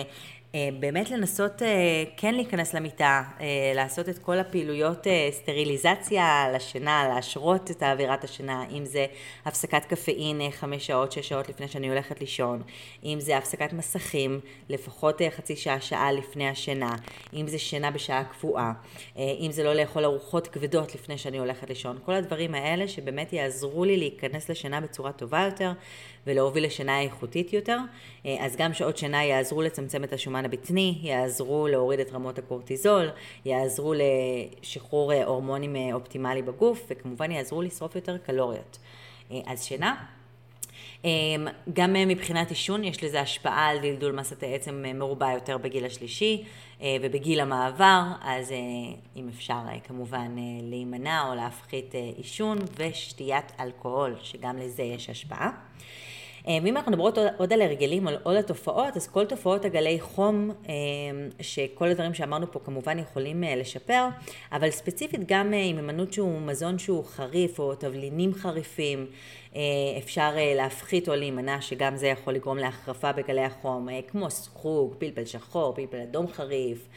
באמת 0.54 1.10
לנסות 1.10 1.62
אה, 1.62 2.04
כן 2.16 2.34
להיכנס 2.34 2.74
למיטה, 2.74 3.22
אה, 3.40 3.46
לעשות 3.74 4.08
את 4.08 4.18
כל 4.18 4.38
הפעילויות 4.38 5.06
סטריליזציה 5.30 6.52
לשינה, 6.54 7.08
להשרות 7.08 7.70
את 7.70 7.82
אווירת 7.82 8.24
השינה, 8.24 8.64
אם 8.70 8.84
זה 8.84 9.06
הפסקת 9.44 9.84
קפאין 9.84 10.50
חמש 10.50 10.86
שעות, 10.86 11.12
שש 11.12 11.28
שעות 11.28 11.48
לפני 11.48 11.68
שאני 11.68 11.88
הולכת 11.88 12.20
לישון, 12.20 12.62
אם 13.04 13.20
זה 13.20 13.36
הפסקת 13.36 13.72
מסכים 13.72 14.40
לפחות 14.68 15.22
חצי 15.36 15.56
שעה, 15.56 15.80
שעה 15.80 16.12
לפני 16.12 16.48
השינה, 16.48 16.96
אם 17.34 17.48
זה 17.48 17.58
שינה 17.58 17.90
בשעה 17.90 18.24
קבועה, 18.24 18.72
אם 19.16 19.48
זה 19.50 19.64
לא 19.64 19.74
לאכול 19.74 20.04
ארוחות 20.04 20.48
כבדות 20.48 20.94
לפני 20.94 21.18
שאני 21.18 21.38
הולכת 21.38 21.68
לישון, 21.68 21.98
כל 22.04 22.12
הדברים 22.12 22.54
האלה 22.54 22.88
שבאמת 22.88 23.32
יעזרו 23.32 23.84
לי 23.84 23.96
להיכנס 23.96 24.50
לשינה 24.50 24.80
בצורה 24.80 25.12
טובה 25.12 25.44
יותר 25.44 25.72
ולהוביל 26.28 26.64
לשינה 26.64 27.00
איכותית 27.00 27.52
יותר, 27.52 27.78
אז 28.40 28.56
גם 28.56 28.74
שעות 28.74 28.96
שינה 28.96 29.24
יעזרו 29.24 29.62
לצמצם 29.62 30.04
את 30.04 30.12
השומן 30.12 30.44
הבטני, 30.44 30.98
יעזרו 31.02 31.68
להוריד 31.68 32.00
את 32.00 32.12
רמות 32.12 32.38
הקורטיזול, 32.38 33.10
יעזרו 33.44 33.94
לשחרור 33.94 35.12
אה, 35.12 35.24
הורמונים 35.24 35.76
אה, 35.76 35.90
אופטימלי 35.92 36.42
בגוף, 36.42 36.86
וכמובן 36.90 37.30
יעזרו 37.30 37.62
לשרוף 37.62 37.94
יותר 37.94 38.18
קלוריות. 38.18 38.78
אה, 39.30 39.40
אז 39.46 39.64
שינה. 39.64 39.94
גם 41.72 41.92
מבחינת 41.92 42.50
עישון 42.50 42.84
יש 42.84 43.04
לזה 43.04 43.20
השפעה 43.20 43.66
על 43.66 43.78
דלדול 43.78 44.12
מסת 44.12 44.42
העצם 44.42 44.84
מרובה 44.94 45.30
יותר 45.34 45.58
בגיל 45.58 45.84
השלישי 45.84 46.44
ובגיל 47.00 47.40
המעבר, 47.40 48.02
אז 48.22 48.52
אם 49.16 49.28
אפשר 49.28 49.60
כמובן 49.84 50.36
להימנע 50.62 51.28
או 51.28 51.34
להפחית 51.34 51.94
עישון 52.16 52.58
ושתיית 52.76 53.52
אלכוהול, 53.60 54.14
שגם 54.22 54.58
לזה 54.58 54.82
יש 54.82 55.10
השפעה. 55.10 55.50
אה, 56.48 56.58
ואם 56.62 56.76
אנחנו 56.76 56.92
מדברות 56.92 57.18
עוד 57.36 57.52
על 57.52 57.62
הרגלים, 57.62 58.06
על 58.06 58.36
התופעות, 58.36 58.96
אז 58.96 59.08
כל 59.08 59.24
תופעות 59.24 59.64
הגלי 59.64 60.00
חום, 60.00 60.50
אה, 60.68 60.74
שכל 61.40 61.88
הדברים 61.88 62.14
שאמרנו 62.14 62.52
פה 62.52 62.58
כמובן 62.64 62.98
יכולים 62.98 63.44
אה, 63.44 63.56
לשפר, 63.56 64.06
אבל 64.52 64.70
ספציפית 64.70 65.20
גם 65.26 65.46
עם 65.46 65.52
הימנעות 65.52 66.12
שהוא 66.12 66.40
מזון 66.40 66.78
שהוא 66.78 67.04
חריף, 67.04 67.58
או 67.58 67.74
תבלינים 67.74 68.34
חריפים, 68.34 69.06
אפשר 69.98 70.30
להפחית 70.56 71.08
או 71.08 71.14
להימנע, 71.14 71.60
שגם 71.60 71.96
זה 71.96 72.06
יכול 72.06 72.34
לגרום 72.34 72.58
להחרפה 72.58 73.12
בגלי 73.12 73.44
החום, 73.44 73.88
כמו 74.08 74.30
סחוג, 74.30 74.94
פלפל 74.98 75.24
שחור, 75.24 75.74
פלפל 75.74 76.00
אדום 76.00 76.28
חריף, 76.28 76.88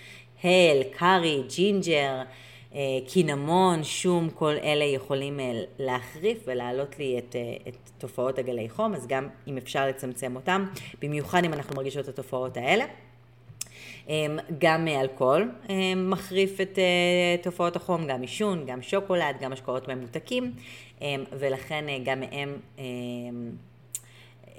הל, 0.44 0.84
קארי, 0.98 1.44
ג'ינג'ר. 1.56 2.22
אה, 2.76 2.80
קינמון, 3.08 3.84
שום, 3.84 4.30
כל 4.30 4.54
אלה 4.64 4.86
יכולים 4.86 5.40
אה, 5.40 5.52
להחריף 5.80 6.38
ולהעלות 6.48 7.00
לי 7.00 7.20
את, 7.20 7.36
אה, 7.36 7.56
את 7.68 7.90
תופעות 7.98 8.40
הגלי 8.40 8.70
חום, 8.70 8.94
אז 8.94 9.08
גם 9.08 9.28
אם 9.48 9.58
אפשר 9.58 9.88
לצמצם 9.88 10.36
אותם, 10.36 10.66
במיוחד 11.02 11.44
אם 11.46 11.54
אנחנו 11.54 11.76
מרגישות 11.76 12.10
את 12.10 12.20
התופעות 12.20 12.58
האלה. 12.58 12.86
גם 14.60 14.88
אלכוהול 14.88 15.52
מחריף 15.96 16.62
את 16.62 16.80
תופעות 17.44 17.76
החום, 17.76 18.08
גם 18.08 18.22
עישון, 18.22 18.66
גם 18.66 18.82
שוקולד, 18.82 19.36
גם 19.42 19.54
השקעות 19.54 19.88
ממותקים, 19.88 20.54
ולכן 21.32 21.86
גם 22.04 22.20
מהם 22.20 22.60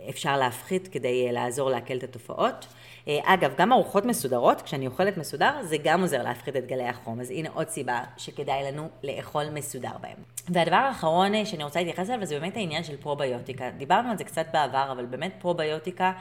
אפשר 0.09 0.37
להפחית 0.37 0.89
כדי 0.89 1.33
לעזור 1.33 1.71
להקל 1.71 1.97
את 1.97 2.05
התופעות. 2.05 2.67
אגב, 3.09 3.55
גם 3.59 3.73
ארוחות 3.73 4.05
מסודרות, 4.05 4.63
כשאני 4.63 4.87
אוכלת 4.87 5.17
מסודר, 5.17 5.53
זה 5.63 5.77
גם 5.85 6.01
עוזר 6.01 6.23
להפחית 6.23 6.57
את 6.57 6.67
גלי 6.67 6.89
החום. 6.89 7.21
אז 7.21 7.31
הנה 7.31 7.49
עוד 7.55 7.69
סיבה 7.69 8.01
שכדאי 8.17 8.73
לנו 8.73 8.89
לאכול 9.03 9.45
מסודר 9.53 9.93
בהם. 10.01 10.17
והדבר 10.49 10.77
האחרון 10.77 11.45
שאני 11.45 11.65
רוצה 11.65 11.81
להתייחס 11.81 12.11
אליו, 12.11 12.27
זה 12.27 12.41
באמת 12.41 12.57
העניין 12.57 12.85
של 12.85 12.97
פרוביוטיקה. 12.97 13.71
דיברנו 13.71 14.11
על 14.11 14.19
זה 14.19 14.25
קצת 14.25 14.47
בעבר, 14.53 14.93
אבל 14.93 15.05
באמת 15.05 15.33
פרוביוטיקה 15.39 16.13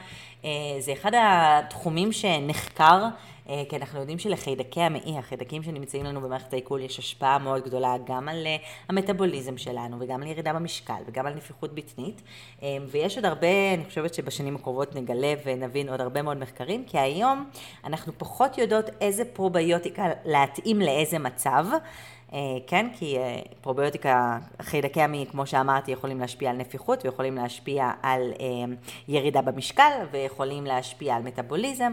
זה 0.78 0.92
אחד 0.92 1.12
התחומים 1.14 2.12
שנחקר. 2.12 3.08
אה, 3.48 3.62
כי 3.68 3.76
אנחנו 3.76 4.00
יודעים 4.00 4.18
שלחיידקי 4.18 4.80
המעי, 4.80 5.18
החיידקים 5.18 5.62
שנמצאים 5.62 6.04
לנו 6.04 6.20
במערכת 6.20 6.52
העיכול, 6.52 6.80
יש 6.80 6.98
השפעה 6.98 7.38
מאוד 7.38 7.64
גדולה 7.64 7.94
גם 8.06 8.28
על 8.28 8.46
אה, 8.46 8.56
המטאבוליזם 8.88 9.58
שלנו, 9.58 9.96
וגם 10.00 10.22
על 10.22 10.28
ירידה 10.28 10.52
במשקל, 10.52 11.02
וגם 11.06 11.26
על 11.26 11.34
נפיחות 11.34 11.74
בטנית. 11.74 12.22
אה, 12.62 12.76
ויש 12.90 13.16
עוד 13.16 13.24
הרבה, 13.24 13.74
אני 13.74 13.84
חושבת 13.84 14.14
שבשנים 14.14 14.56
הקרובות 14.56 14.94
נגלה 14.94 15.34
ונבין 15.44 15.88
עוד 15.88 16.00
הרבה 16.00 16.22
מאוד 16.22 16.36
מחקרים, 16.36 16.84
כי 16.84 16.98
היום 16.98 17.50
אנחנו 17.84 18.12
פחות 18.18 18.58
יודעות 18.58 18.90
איזה 19.00 19.24
פרוביוטיקה 19.24 20.06
להתאים 20.24 20.80
לאיזה 20.80 21.18
מצב. 21.18 21.66
כן, 22.66 22.86
כי 22.98 23.16
פרוביוטיקה, 23.60 24.38
חיידקי 24.62 25.02
המעי, 25.02 25.26
כמו 25.30 25.46
שאמרתי, 25.46 25.90
יכולים 25.90 26.20
להשפיע 26.20 26.50
על 26.50 26.56
נפיחות 26.56 27.04
ויכולים 27.04 27.36
להשפיע 27.36 27.90
על 28.02 28.32
ירידה 29.08 29.42
במשקל 29.42 29.90
ויכולים 30.10 30.66
להשפיע 30.66 31.16
על 31.16 31.22
מטאבוליזם. 31.22 31.92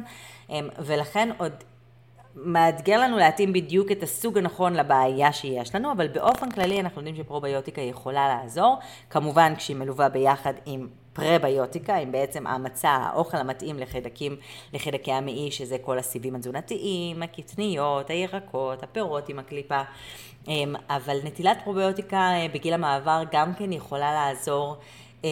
ולכן 0.80 1.30
עוד 1.38 1.54
מאתגר 2.36 3.00
לנו 3.00 3.18
להתאים 3.18 3.54
בדיוק 3.54 3.92
את 3.92 4.04
הסוג 4.04 4.38
הנכון 4.38 4.74
לבעיה 4.74 5.34
שיש 5.34 5.76
לנו, 5.76 5.92
אבל 5.92 6.08
באופן 6.08 6.52
כללי 6.52 6.80
אנחנו 6.80 7.02
יודעים 7.02 7.16
שפרוביוטיקה 7.16 7.82
יכולה 7.82 8.28
לעזור, 8.28 8.78
כמובן 9.10 9.54
כשהיא 9.56 9.78
מלווה 9.78 10.10
ביחד 10.10 10.54
עם 10.66 10.88
פרביוטיקה, 11.14 11.96
עם 11.96 12.12
בעצם 12.12 12.48
המצע, 12.48 12.90
האוכל 12.90 13.38
המתאים 13.38 13.80
לחיידקים, 13.80 14.36
לחיידקי 14.74 15.12
המעי, 15.12 15.52
שזה 15.52 15.78
כל 15.78 16.00
הסיבים 16.00 16.36
התזונתיים, 16.36 17.24
הקטניות, 17.24 18.10
הירקות, 18.10 18.84
הפירות 18.84 19.30
עם 19.30 19.40
הקליפה, 19.40 19.82
אמ, 20.48 20.76
אבל 20.90 21.18
נטילת 21.24 21.58
פרוביוטיקה 21.64 22.18
אה, 22.18 22.48
בגיל 22.54 22.74
המעבר 22.74 23.24
גם 23.32 23.54
כן 23.54 23.74
יכולה 23.74 24.14
לעזור 24.14 24.78
אמ, 25.24 25.30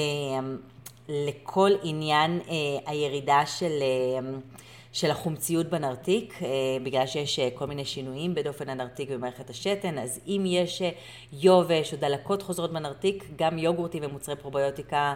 לכל 1.09 1.71
עניין 1.83 2.39
אה, 2.49 2.55
הירידה 2.91 3.45
של 3.45 3.83
של 4.97 5.11
החומציות 5.11 5.67
בנרתיק, 5.69 6.39
אה, 6.41 6.47
בגלל 6.83 7.05
שיש 7.05 7.39
כל 7.39 7.65
מיני 7.65 7.85
שינויים 7.85 8.35
בדופן 8.35 8.69
הנרתיק 8.69 9.11
במערכת 9.11 9.49
השתן, 9.49 9.97
אז 9.97 10.19
אם 10.27 10.43
יש 10.45 10.81
יובש 11.33 11.93
או 11.93 11.97
דלקות 11.97 12.41
חוזרות 12.41 12.73
בנרתיק, 12.73 13.23
גם 13.35 13.57
יוגורטים 13.57 14.03
ומוצרי 14.05 14.35
פרוביוטיקה 14.35 15.13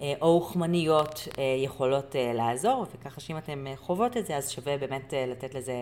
או 0.00 0.26
אוכמניות 0.26 1.28
יכולות 1.64 2.16
לעזור, 2.34 2.86
וככה 2.94 3.20
שאם 3.20 3.38
אתם 3.38 3.64
חוות 3.76 4.16
את 4.16 4.26
זה, 4.26 4.36
אז 4.36 4.50
שווה 4.50 4.78
באמת 4.78 5.14
לתת 5.16 5.54
לזה 5.54 5.74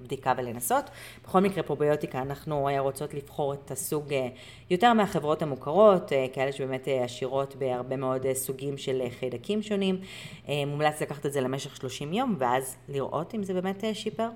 בדיקה 0.00 0.32
ולנסות. 0.36 0.84
בכל 1.24 1.40
מקרה 1.40 1.62
פרוביוטיקה 1.62 2.22
אנחנו 2.22 2.68
רוצות 2.78 3.14
לבחור 3.14 3.54
את 3.54 3.70
הסוג 3.70 4.12
אה, 4.12 4.28
יותר 4.70 4.92
מהחברות 4.92 5.42
המוכרות, 5.42 6.12
אה, 6.12 6.26
כאלה 6.32 6.52
שבאמת 6.52 6.88
אה, 6.88 7.04
עשירות 7.04 7.56
בהרבה 7.56 7.96
מאוד 7.96 8.26
סוגים 8.32 8.78
של 8.78 9.02
חיידקים 9.18 9.62
שונים. 9.62 10.00
מומלץ 10.48 11.02
לקחת 11.02 11.26
את 11.26 11.32
זה 11.32 11.40
למשך 11.40 11.76
30 11.76 12.12
יום 12.12 12.36
ואז 12.38 12.76
לראות 12.88 13.34
אם 13.34 13.42
זה 13.42 13.54
באמת 13.54 13.84
שיפר 13.92 14.28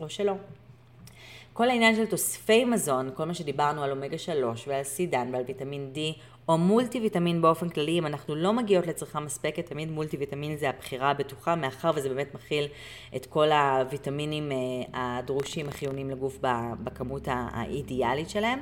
או 0.00 0.10
שלא. 0.10 0.32
כל 1.52 1.68
העניין 1.68 1.96
של 1.96 2.06
תוספי 2.06 2.64
מזון, 2.64 3.10
כל 3.14 3.24
מה 3.24 3.34
שדיברנו 3.34 3.82
על 3.82 3.90
אומגה 3.90 4.18
3 4.18 4.68
ועל 4.68 4.82
סידן 4.82 5.28
ועל 5.32 5.42
ויטמין 5.46 5.92
D 5.94 5.98
או 6.48 6.58
מולטי 6.58 7.00
ויטמין 7.00 7.42
באופן 7.42 7.68
כללי, 7.68 7.98
אם 7.98 8.06
אנחנו 8.06 8.34
לא 8.34 8.52
מגיעות 8.52 8.86
לצריכה 8.86 9.20
מספקת, 9.20 9.66
תמיד 9.66 9.90
מולטי 9.90 10.16
ויטמין 10.16 10.56
זה 10.56 10.68
הבחירה 10.68 11.10
הבטוחה, 11.10 11.54
מאחר 11.54 11.90
וזה 11.94 12.08
באמת 12.08 12.34
מכיל 12.34 12.66
את 13.16 13.26
כל 13.26 13.52
הוויטמינים 13.52 14.52
אה, 14.52 14.56
הדרושים 14.92 15.68
החיוניים 15.68 16.10
לגוף 16.10 16.38
בכמות 16.84 17.28
האידיאלית 17.30 18.30
שלהם. 18.30 18.58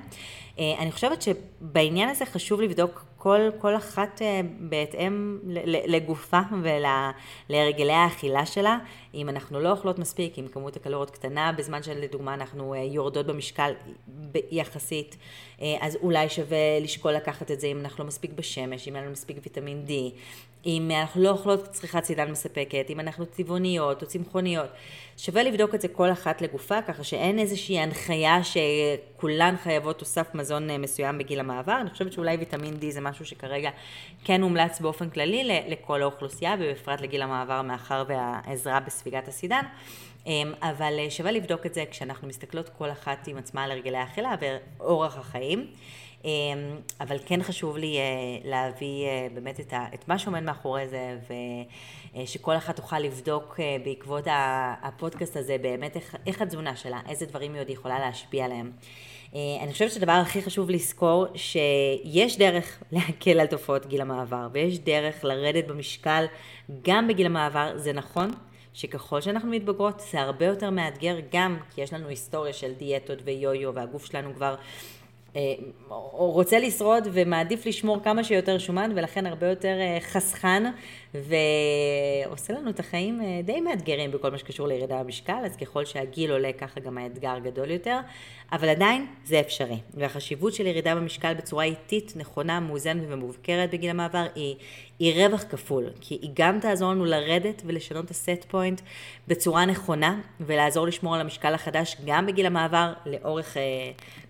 אה, 0.58 0.64
אני 0.78 0.92
חושבת 0.92 1.22
שבעניין 1.22 2.08
הזה 2.08 2.26
חשוב 2.26 2.60
לבדוק 2.60 3.04
כל, 3.22 3.40
כל 3.58 3.76
אחת 3.76 4.22
אה, 4.22 4.40
בהתאם 4.58 5.38
לגופה 5.86 6.40
ולהרגלי 6.62 7.92
האכילה 7.92 8.46
שלה. 8.46 8.78
אם 9.14 9.28
אנחנו 9.28 9.60
לא 9.60 9.70
אוכלות 9.70 9.98
מספיק, 9.98 10.38
אם 10.38 10.48
כמות 10.52 10.76
הקלוריות 10.76 11.10
קטנה, 11.10 11.52
בזמן 11.52 11.82
שלדוגמה 11.82 12.34
אנחנו 12.34 12.74
יורדות 12.74 13.26
במשקל 13.26 13.72
יחסית, 14.50 15.16
אז 15.80 15.96
אולי 16.02 16.28
שווה 16.28 16.80
לשקול 16.80 17.12
לקחת 17.12 17.50
את 17.50 17.60
זה 17.60 17.66
אם 17.66 17.80
אנחנו 17.80 18.04
לא 18.04 18.08
מספיק 18.08 18.30
בשמש, 18.32 18.88
אם 18.88 18.96
אין 18.96 19.04
לנו 19.04 19.12
מספיק 19.12 19.36
ויטמין 19.42 19.84
D, 19.88 19.90
אם 20.66 20.90
אנחנו 21.00 21.22
לא 21.22 21.30
אוכלות 21.30 21.68
צריכת 21.68 22.04
סידן 22.04 22.30
מספקת, 22.30 22.86
אם 22.90 23.00
אנחנו 23.00 23.26
צבעוניות 23.26 24.02
או 24.02 24.06
צמחוניות. 24.06 24.70
שווה 25.16 25.42
לבדוק 25.42 25.74
את 25.74 25.80
זה 25.80 25.88
כל 25.88 26.12
אחת 26.12 26.42
לגופה, 26.42 26.82
ככה 26.82 27.04
שאין 27.04 27.38
איזושהי 27.38 27.78
הנחיה 27.78 28.38
שכולן 28.44 29.54
חייבות 29.62 29.98
תוסף 29.98 30.34
מזון 30.34 30.70
אה, 30.70 30.78
מסוים 30.78 31.18
בגיל 31.18 31.40
המעבר. 31.40 31.78
אני 31.80 31.90
חושבת 31.90 32.12
שאולי 32.12 32.36
ויטמין 32.36 32.74
D 32.74 32.84
זה 32.90 33.00
משהו 33.00 33.26
שכרגע 33.26 33.70
כן 34.24 34.42
מומלץ 34.42 34.80
באופן 34.80 35.10
כללי 35.10 35.62
לכל 35.68 36.02
האוכלוסייה, 36.02 36.54
ובפרט 36.58 37.00
לגיל 37.00 37.22
המעבר 37.22 37.62
מאחר 37.62 38.04
והעזרה 38.08 38.80
בספיגת 38.80 39.28
הסידן. 39.28 39.62
אמ, 40.26 40.52
אבל 40.62 40.94
אה, 40.98 41.10
שווה 41.10 41.32
לבדוק 41.32 41.66
את 41.66 41.74
זה 41.74 41.84
כשאנחנו 41.90 42.28
מסתכלות 42.28 42.68
כל 42.68 42.90
אחת 42.90 43.26
עם 43.26 43.36
עצמה 43.36 43.64
על 43.64 43.70
הרגלי 43.70 43.96
האכילה 43.96 44.34
ואורח 44.40 45.18
החיים. 45.18 45.66
אמ, 46.24 46.30
אבל 47.00 47.16
כן 47.26 47.42
חשוב 47.42 47.76
לי 47.76 47.98
אה, 47.98 48.02
להביא 48.50 49.06
אה, 49.06 49.26
באמת 49.34 49.60
את, 49.60 49.72
ה, 49.72 49.86
את 49.94 50.08
מה 50.08 50.18
שעומד 50.18 50.42
מאחורי 50.42 50.88
זה, 50.88 51.18
ושכל 52.14 52.56
אחת 52.56 52.76
תוכל 52.76 52.98
לבדוק 52.98 53.60
בעקבות 53.84 54.24
הפודקאסט 54.82 55.36
הזה 55.36 55.56
באמת 55.62 55.96
איך, 55.96 56.16
איך 56.26 56.42
התזונה 56.42 56.76
שלה, 56.76 57.00
איזה 57.08 57.26
דברים 57.26 57.54
היא 57.54 57.60
עוד 57.60 57.70
יכולה 57.70 57.98
להשפיע 57.98 58.44
עליהם. 58.44 58.72
אני 59.34 59.72
חושבת 59.72 59.92
שהדבר 59.92 60.12
הכי 60.12 60.42
חשוב 60.42 60.70
לזכור, 60.70 61.26
שיש 61.34 62.38
דרך 62.38 62.82
להקל 62.92 63.40
על 63.40 63.46
תופעות 63.46 63.86
גיל 63.86 64.00
המעבר, 64.00 64.48
ויש 64.52 64.78
דרך 64.78 65.24
לרדת 65.24 65.66
במשקל 65.66 66.24
גם 66.82 67.08
בגיל 67.08 67.26
המעבר, 67.26 67.72
זה 67.76 67.92
נכון. 67.92 68.30
שככל 68.74 69.20
שאנחנו 69.20 69.50
מתבגרות 69.50 70.02
זה 70.10 70.20
הרבה 70.20 70.46
יותר 70.46 70.70
מאתגר 70.70 71.16
גם 71.32 71.58
כי 71.74 71.80
יש 71.80 71.92
לנו 71.92 72.08
היסטוריה 72.08 72.52
של 72.52 72.72
דיאטות 72.78 73.18
ויו-יו 73.24 73.74
והגוף 73.74 74.04
שלנו 74.04 74.34
כבר 74.34 74.54
אה, 75.36 75.54
רוצה 76.10 76.58
לשרוד 76.58 77.08
ומעדיף 77.12 77.66
לשמור 77.66 78.00
כמה 78.04 78.24
שיותר 78.24 78.58
שומן 78.58 78.92
ולכן 78.94 79.26
הרבה 79.26 79.46
יותר 79.46 79.76
אה, 79.80 79.98
חסכן 80.00 80.72
ועושה 81.14 82.52
לנו 82.52 82.70
את 82.70 82.80
החיים 82.80 83.20
אה, 83.20 83.40
די 83.44 83.60
מאתגרים 83.60 84.10
בכל 84.10 84.30
מה 84.30 84.38
שקשור 84.38 84.68
לירידה 84.68 85.02
במשקל, 85.02 85.42
אז 85.44 85.56
ככל 85.56 85.84
שהגיל 85.84 86.30
עולה 86.30 86.52
ככה 86.52 86.80
גם 86.80 86.98
האתגר 86.98 87.38
גדול 87.38 87.70
יותר, 87.70 87.98
אבל 88.52 88.68
עדיין 88.68 89.06
זה 89.24 89.40
אפשרי. 89.40 89.78
והחשיבות 89.94 90.54
של 90.54 90.66
ירידה 90.66 90.94
במשקל 90.94 91.34
בצורה 91.34 91.64
איטית, 91.64 92.12
נכונה, 92.16 92.60
מאוזנת 92.60 93.02
ומבוקרת 93.08 93.70
בגיל 93.70 93.90
המעבר 93.90 94.26
היא, 94.34 94.56
היא 94.98 95.24
רווח 95.24 95.44
כפול, 95.50 95.84
כי 96.00 96.18
היא 96.22 96.30
גם 96.34 96.60
תעזור 96.60 96.90
לנו 96.90 97.04
לרדת 97.04 97.62
ולשנות 97.66 98.04
את 98.04 98.10
הסט 98.10 98.44
פוינט 98.48 98.80
בצורה 99.28 99.64
נכונה 99.64 100.20
ולעזור 100.40 100.86
לשמור 100.86 101.14
על 101.14 101.20
המשקל 101.20 101.54
החדש 101.54 101.96
גם 102.04 102.26
בגיל 102.26 102.46
המעבר 102.46 102.92
לאורך 103.06 103.56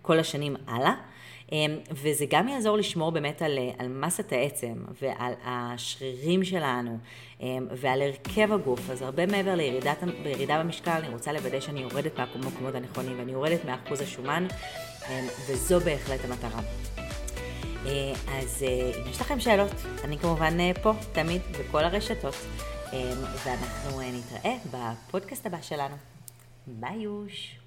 כל 0.02 0.18
השנים 0.18 0.56
הלאה. 0.66 1.11
אמ, 1.52 1.78
וזה 1.90 2.24
גם 2.30 2.48
יעזור 2.48 2.76
לשמור 2.76 3.10
באמת 3.10 3.42
על, 3.42 3.58
על 3.78 3.88
מסת 3.88 4.32
העצם 4.32 4.74
ועל 5.02 5.32
השרירים 5.44 6.44
שלנו 6.44 6.98
אמ, 7.40 7.66
ועל 7.70 8.02
הרכב 8.02 8.52
הגוף. 8.52 8.90
אז 8.90 9.02
הרבה 9.02 9.26
מעבר 9.26 9.54
לירידת, 9.54 9.98
לירידה 10.22 10.58
במשקל, 10.58 10.90
אני 10.90 11.08
רוצה 11.08 11.32
לוודא 11.32 11.60
שאני 11.60 11.80
יורדת 11.80 12.18
מהמקומות 12.18 12.74
הנכונים 12.74 13.18
ואני 13.18 13.32
יורדת 13.32 13.64
מאחוז 13.64 14.00
השומן, 14.00 14.46
אמ, 15.08 15.26
וזו 15.46 15.80
בהחלט 15.80 16.20
המטרה. 16.24 16.60
אה, 17.86 18.12
אז 18.38 18.62
אה, 18.62 18.90
אם 19.02 19.10
יש 19.10 19.20
לכם 19.20 19.40
שאלות, 19.40 19.72
אני 20.04 20.18
כמובן 20.18 20.60
אה, 20.60 20.70
פה 20.82 20.92
תמיד 21.12 21.42
בכל 21.60 21.84
הרשתות, 21.84 22.34
ואנחנו 23.44 24.00
נתראה 24.00 24.56
בפודקאסט 24.70 25.46
הבא 25.46 25.62
שלנו. 25.62 25.94
ביי 26.66 26.98
יוש. 26.98 27.61